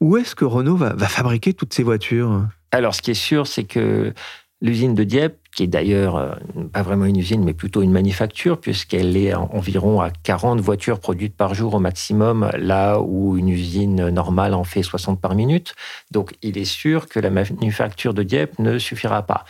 où 0.00 0.16
est-ce 0.16 0.34
que 0.34 0.44
Renault 0.44 0.76
va, 0.76 0.94
va 0.94 1.06
fabriquer 1.06 1.54
toutes 1.54 1.72
ces 1.72 1.84
voitures? 1.84 2.42
Alors, 2.74 2.94
ce 2.94 3.02
qui 3.02 3.10
est 3.10 3.14
sûr, 3.14 3.46
c'est 3.46 3.64
que 3.64 4.14
l'usine 4.62 4.94
de 4.94 5.04
Dieppe, 5.04 5.38
qui 5.54 5.64
est 5.64 5.66
d'ailleurs 5.66 6.16
euh, 6.16 6.34
pas 6.72 6.82
vraiment 6.82 7.04
une 7.04 7.18
usine, 7.18 7.44
mais 7.44 7.52
plutôt 7.52 7.82
une 7.82 7.90
manufacture, 7.90 8.58
puisqu'elle 8.58 9.16
est 9.16 9.34
environ 9.34 10.00
à 10.00 10.10
40 10.10 10.60
voitures 10.60 11.00
produites 11.00 11.36
par 11.36 11.52
jour 11.52 11.74
au 11.74 11.80
maximum, 11.80 12.48
là 12.56 13.00
où 13.00 13.36
une 13.36 13.48
usine 13.48 14.08
normale 14.08 14.54
en 14.54 14.64
fait 14.64 14.82
60 14.82 15.20
par 15.20 15.34
minute. 15.34 15.74
Donc, 16.12 16.32
il 16.42 16.56
est 16.56 16.64
sûr 16.64 17.08
que 17.08 17.20
la 17.20 17.30
manufacture 17.30 18.14
de 18.14 18.22
Dieppe 18.22 18.58
ne 18.60 18.78
suffira 18.78 19.22
pas. 19.22 19.44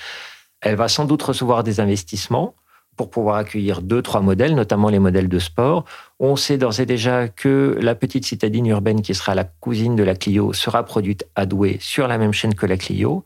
Elle 0.62 0.76
va 0.76 0.88
sans 0.88 1.04
doute 1.04 1.22
recevoir 1.22 1.62
des 1.62 1.78
investissements 1.78 2.54
pour 2.96 3.10
pouvoir 3.10 3.36
accueillir 3.36 3.82
deux, 3.82 4.02
trois 4.02 4.20
modèles, 4.20 4.54
notamment 4.54 4.88
les 4.88 4.98
modèles 4.98 5.28
de 5.28 5.38
sport. 5.38 5.84
On 6.20 6.36
sait 6.36 6.58
d'ores 6.58 6.80
et 6.80 6.86
déjà 6.86 7.28
que 7.28 7.76
la 7.80 7.94
petite 7.94 8.24
citadine 8.24 8.66
urbaine, 8.66 9.02
qui 9.02 9.14
sera 9.14 9.34
la 9.34 9.44
cousine 9.44 9.96
de 9.96 10.02
la 10.02 10.14
Clio, 10.14 10.52
sera 10.52 10.84
produite 10.84 11.26
à 11.34 11.46
Douai 11.46 11.78
sur 11.80 12.06
la 12.06 12.18
même 12.18 12.32
chaîne 12.32 12.54
que 12.54 12.66
la 12.66 12.76
Clio. 12.76 13.24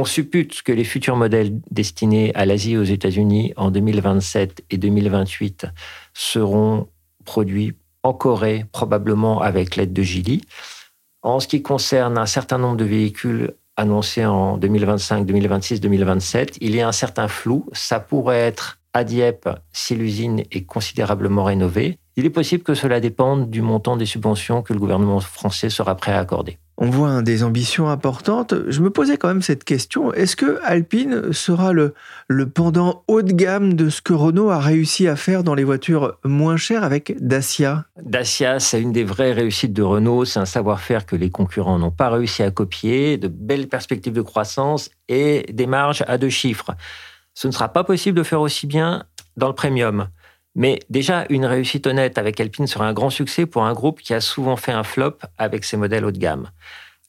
On 0.00 0.04
suppute 0.04 0.62
que 0.62 0.70
les 0.70 0.84
futurs 0.84 1.16
modèles 1.16 1.60
destinés 1.72 2.32
à 2.36 2.46
l'Asie 2.46 2.74
et 2.74 2.78
aux 2.78 2.84
États-Unis 2.84 3.52
en 3.56 3.72
2027 3.72 4.62
et 4.70 4.76
2028 4.76 5.66
seront 6.14 6.86
produits 7.24 7.74
en 8.04 8.12
Corée, 8.12 8.64
probablement 8.70 9.40
avec 9.40 9.74
l'aide 9.74 9.92
de 9.92 10.02
Geely. 10.04 10.42
En 11.22 11.40
ce 11.40 11.48
qui 11.48 11.62
concerne 11.62 12.16
un 12.16 12.26
certain 12.26 12.58
nombre 12.58 12.76
de 12.76 12.84
véhicules 12.84 13.54
annoncés 13.76 14.24
en 14.24 14.56
2025, 14.56 15.26
2026, 15.26 15.80
2027, 15.80 16.58
il 16.60 16.76
y 16.76 16.80
a 16.80 16.86
un 16.86 16.92
certain 16.92 17.26
flou. 17.26 17.66
Ça 17.72 17.98
pourrait 17.98 18.38
être 18.38 18.78
à 18.92 19.02
Dieppe 19.02 19.48
si 19.72 19.96
l'usine 19.96 20.44
est 20.52 20.64
considérablement 20.64 21.42
rénovée. 21.42 21.98
Il 22.14 22.24
est 22.24 22.30
possible 22.30 22.62
que 22.62 22.74
cela 22.74 23.00
dépende 23.00 23.50
du 23.50 23.62
montant 23.62 23.96
des 23.96 24.06
subventions 24.06 24.62
que 24.62 24.72
le 24.72 24.78
gouvernement 24.78 25.18
français 25.18 25.70
sera 25.70 25.96
prêt 25.96 26.12
à 26.12 26.20
accorder. 26.20 26.56
On 26.80 26.90
voit 26.90 27.22
des 27.22 27.42
ambitions 27.42 27.88
importantes. 27.88 28.54
Je 28.68 28.80
me 28.82 28.90
posais 28.90 29.16
quand 29.16 29.26
même 29.26 29.42
cette 29.42 29.64
question. 29.64 30.12
Est-ce 30.12 30.36
que 30.36 30.60
Alpine 30.62 31.32
sera 31.32 31.72
le, 31.72 31.92
le 32.28 32.48
pendant 32.48 33.02
haut 33.08 33.22
de 33.22 33.32
gamme 33.32 33.74
de 33.74 33.88
ce 33.88 34.00
que 34.00 34.12
Renault 34.12 34.50
a 34.50 34.60
réussi 34.60 35.08
à 35.08 35.16
faire 35.16 35.42
dans 35.42 35.56
les 35.56 35.64
voitures 35.64 36.16
moins 36.24 36.56
chères 36.56 36.84
avec 36.84 37.16
Dacia? 37.18 37.84
Dacia, 38.00 38.60
c'est 38.60 38.80
une 38.80 38.92
des 38.92 39.02
vraies 39.02 39.32
réussites 39.32 39.72
de 39.72 39.82
Renault. 39.82 40.24
C'est 40.24 40.38
un 40.38 40.46
savoir-faire 40.46 41.04
que 41.04 41.16
les 41.16 41.30
concurrents 41.30 41.80
n'ont 41.80 41.90
pas 41.90 42.10
réussi 42.10 42.44
à 42.44 42.52
copier, 42.52 43.18
de 43.18 43.26
belles 43.26 43.66
perspectives 43.66 44.12
de 44.12 44.22
croissance 44.22 44.88
et 45.08 45.46
des 45.52 45.66
marges 45.66 46.04
à 46.06 46.16
deux 46.16 46.28
chiffres. 46.28 46.70
Ce 47.34 47.48
ne 47.48 47.52
sera 47.52 47.70
pas 47.70 47.82
possible 47.82 48.16
de 48.16 48.22
faire 48.22 48.40
aussi 48.40 48.68
bien 48.68 49.02
dans 49.36 49.48
le 49.48 49.54
premium. 49.54 50.06
Mais 50.58 50.80
déjà, 50.90 51.24
une 51.30 51.46
réussite 51.46 51.86
honnête 51.86 52.18
avec 52.18 52.40
Alpine 52.40 52.66
sera 52.66 52.88
un 52.88 52.92
grand 52.92 53.10
succès 53.10 53.46
pour 53.46 53.62
un 53.62 53.72
groupe 53.74 54.00
qui 54.00 54.12
a 54.12 54.20
souvent 54.20 54.56
fait 54.56 54.72
un 54.72 54.82
flop 54.82 55.18
avec 55.38 55.64
ses 55.64 55.76
modèles 55.76 56.04
haut 56.04 56.10
de 56.10 56.18
gamme. 56.18 56.50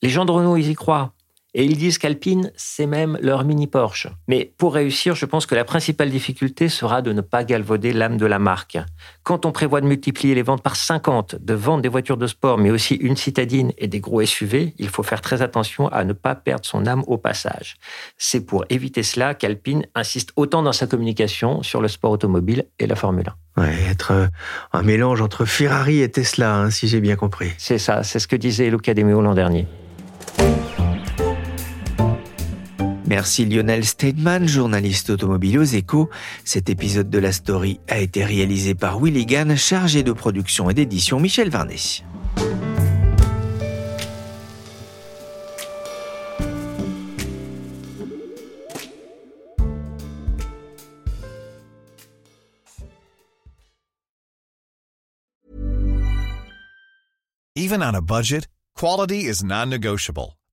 Les 0.04 0.10
gens 0.10 0.24
de 0.24 0.32
Renault, 0.32 0.56
ils 0.56 0.70
y 0.70 0.76
croient. 0.76 1.14
Et 1.56 1.66
ils 1.66 1.78
disent 1.78 1.98
qu'Alpine, 1.98 2.52
c'est 2.56 2.86
même 2.86 3.18
leur 3.22 3.44
mini 3.44 3.66
Porsche. 3.66 4.08
Mais 4.28 4.54
pour 4.58 4.76
réussir, 4.76 5.16
je 5.16 5.26
pense 5.26 5.48
que 5.48 5.56
la 5.56 5.66
principale 5.66 6.12
difficulté 6.12 6.70
sera 6.70 7.02
de 7.02 7.12
ne 7.12 7.22
pas 7.22 7.44
galvauder 7.44 7.92
l'âme 7.92 8.18
de 8.18 8.26
la 8.28 8.38
marque. 8.38 8.78
Quand 9.24 9.48
on 9.48 9.52
prévoit 9.52 9.82
de 9.82 9.88
multiplier 9.88 10.36
les 10.36 10.44
ventes 10.44 10.62
par 10.62 10.76
50, 10.76 11.36
de 11.40 11.54
vendre 11.56 11.82
des 11.82 11.90
voitures 11.90 12.18
de 12.18 12.28
sport, 12.28 12.60
mais 12.60 12.70
aussi 12.70 12.96
une 12.96 13.16
citadine 13.16 13.74
et 13.80 13.88
des 13.88 14.00
gros 14.00 14.24
SUV, 14.24 14.76
il 14.78 14.90
faut 14.90 15.02
faire 15.02 15.22
très 15.22 15.42
attention 15.42 15.88
à 15.88 16.04
ne 16.04 16.14
pas 16.14 16.36
perdre 16.36 16.66
son 16.66 16.86
âme 16.86 17.04
au 17.08 17.18
passage. 17.18 17.78
C'est 18.18 18.46
pour 18.46 18.66
éviter 18.70 19.02
cela 19.02 19.34
qu'Alpine 19.34 19.88
insiste 19.96 20.32
autant 20.36 20.62
dans 20.62 20.74
sa 20.74 20.86
communication 20.86 21.64
sur 21.64 21.82
le 21.82 21.88
sport 21.88 22.12
automobile 22.12 22.66
et 22.78 22.86
la 22.86 22.96
Formule 22.96 23.34
1. 23.58 23.62
Ouais, 23.62 23.76
être 23.90 24.12
euh, 24.12 24.28
un 24.72 24.84
mélange 24.84 25.22
entre 25.22 25.46
Ferrari 25.46 26.02
et 26.02 26.10
Tesla, 26.10 26.56
hein, 26.56 26.70
si 26.70 26.88
j'ai 26.88 27.02
bien 27.02 27.16
compris. 27.16 27.52
C'est 27.58 27.80
ça, 27.80 28.04
c'est 28.04 28.20
ce 28.20 28.28
que 28.28 28.36
disait 28.36 28.70
Luca 28.70 28.94
De 28.94 29.02
l'an 29.02 29.34
dernier. 29.34 29.68
Merci 33.10 33.46
Lionel 33.46 33.86
Steidman, 33.86 34.48
journaliste 34.48 35.10
automobile 35.10 35.58
aux 35.58 35.64
échos. 35.64 36.12
Cet 36.46 36.70
épisode 36.70 37.10
de 37.10 37.18
la 37.18 37.32
story 37.32 37.80
a 37.88 37.98
été 37.98 38.24
réalisé 38.24 38.76
par 38.76 39.00
Willy 39.00 39.26
Gann, 39.26 39.58
chargé 39.58 40.04
de 40.04 40.12
production 40.12 40.70
et 40.70 40.76
d'édition 40.76 41.20
Michel 41.20 41.50
Varnet. 41.50 42.04
Even 57.56 57.82
on 57.82 57.96
a 57.96 58.02
budget, 58.02 58.46
quality 58.76 59.28
is 59.28 59.44
non-negotiable. 59.44 60.39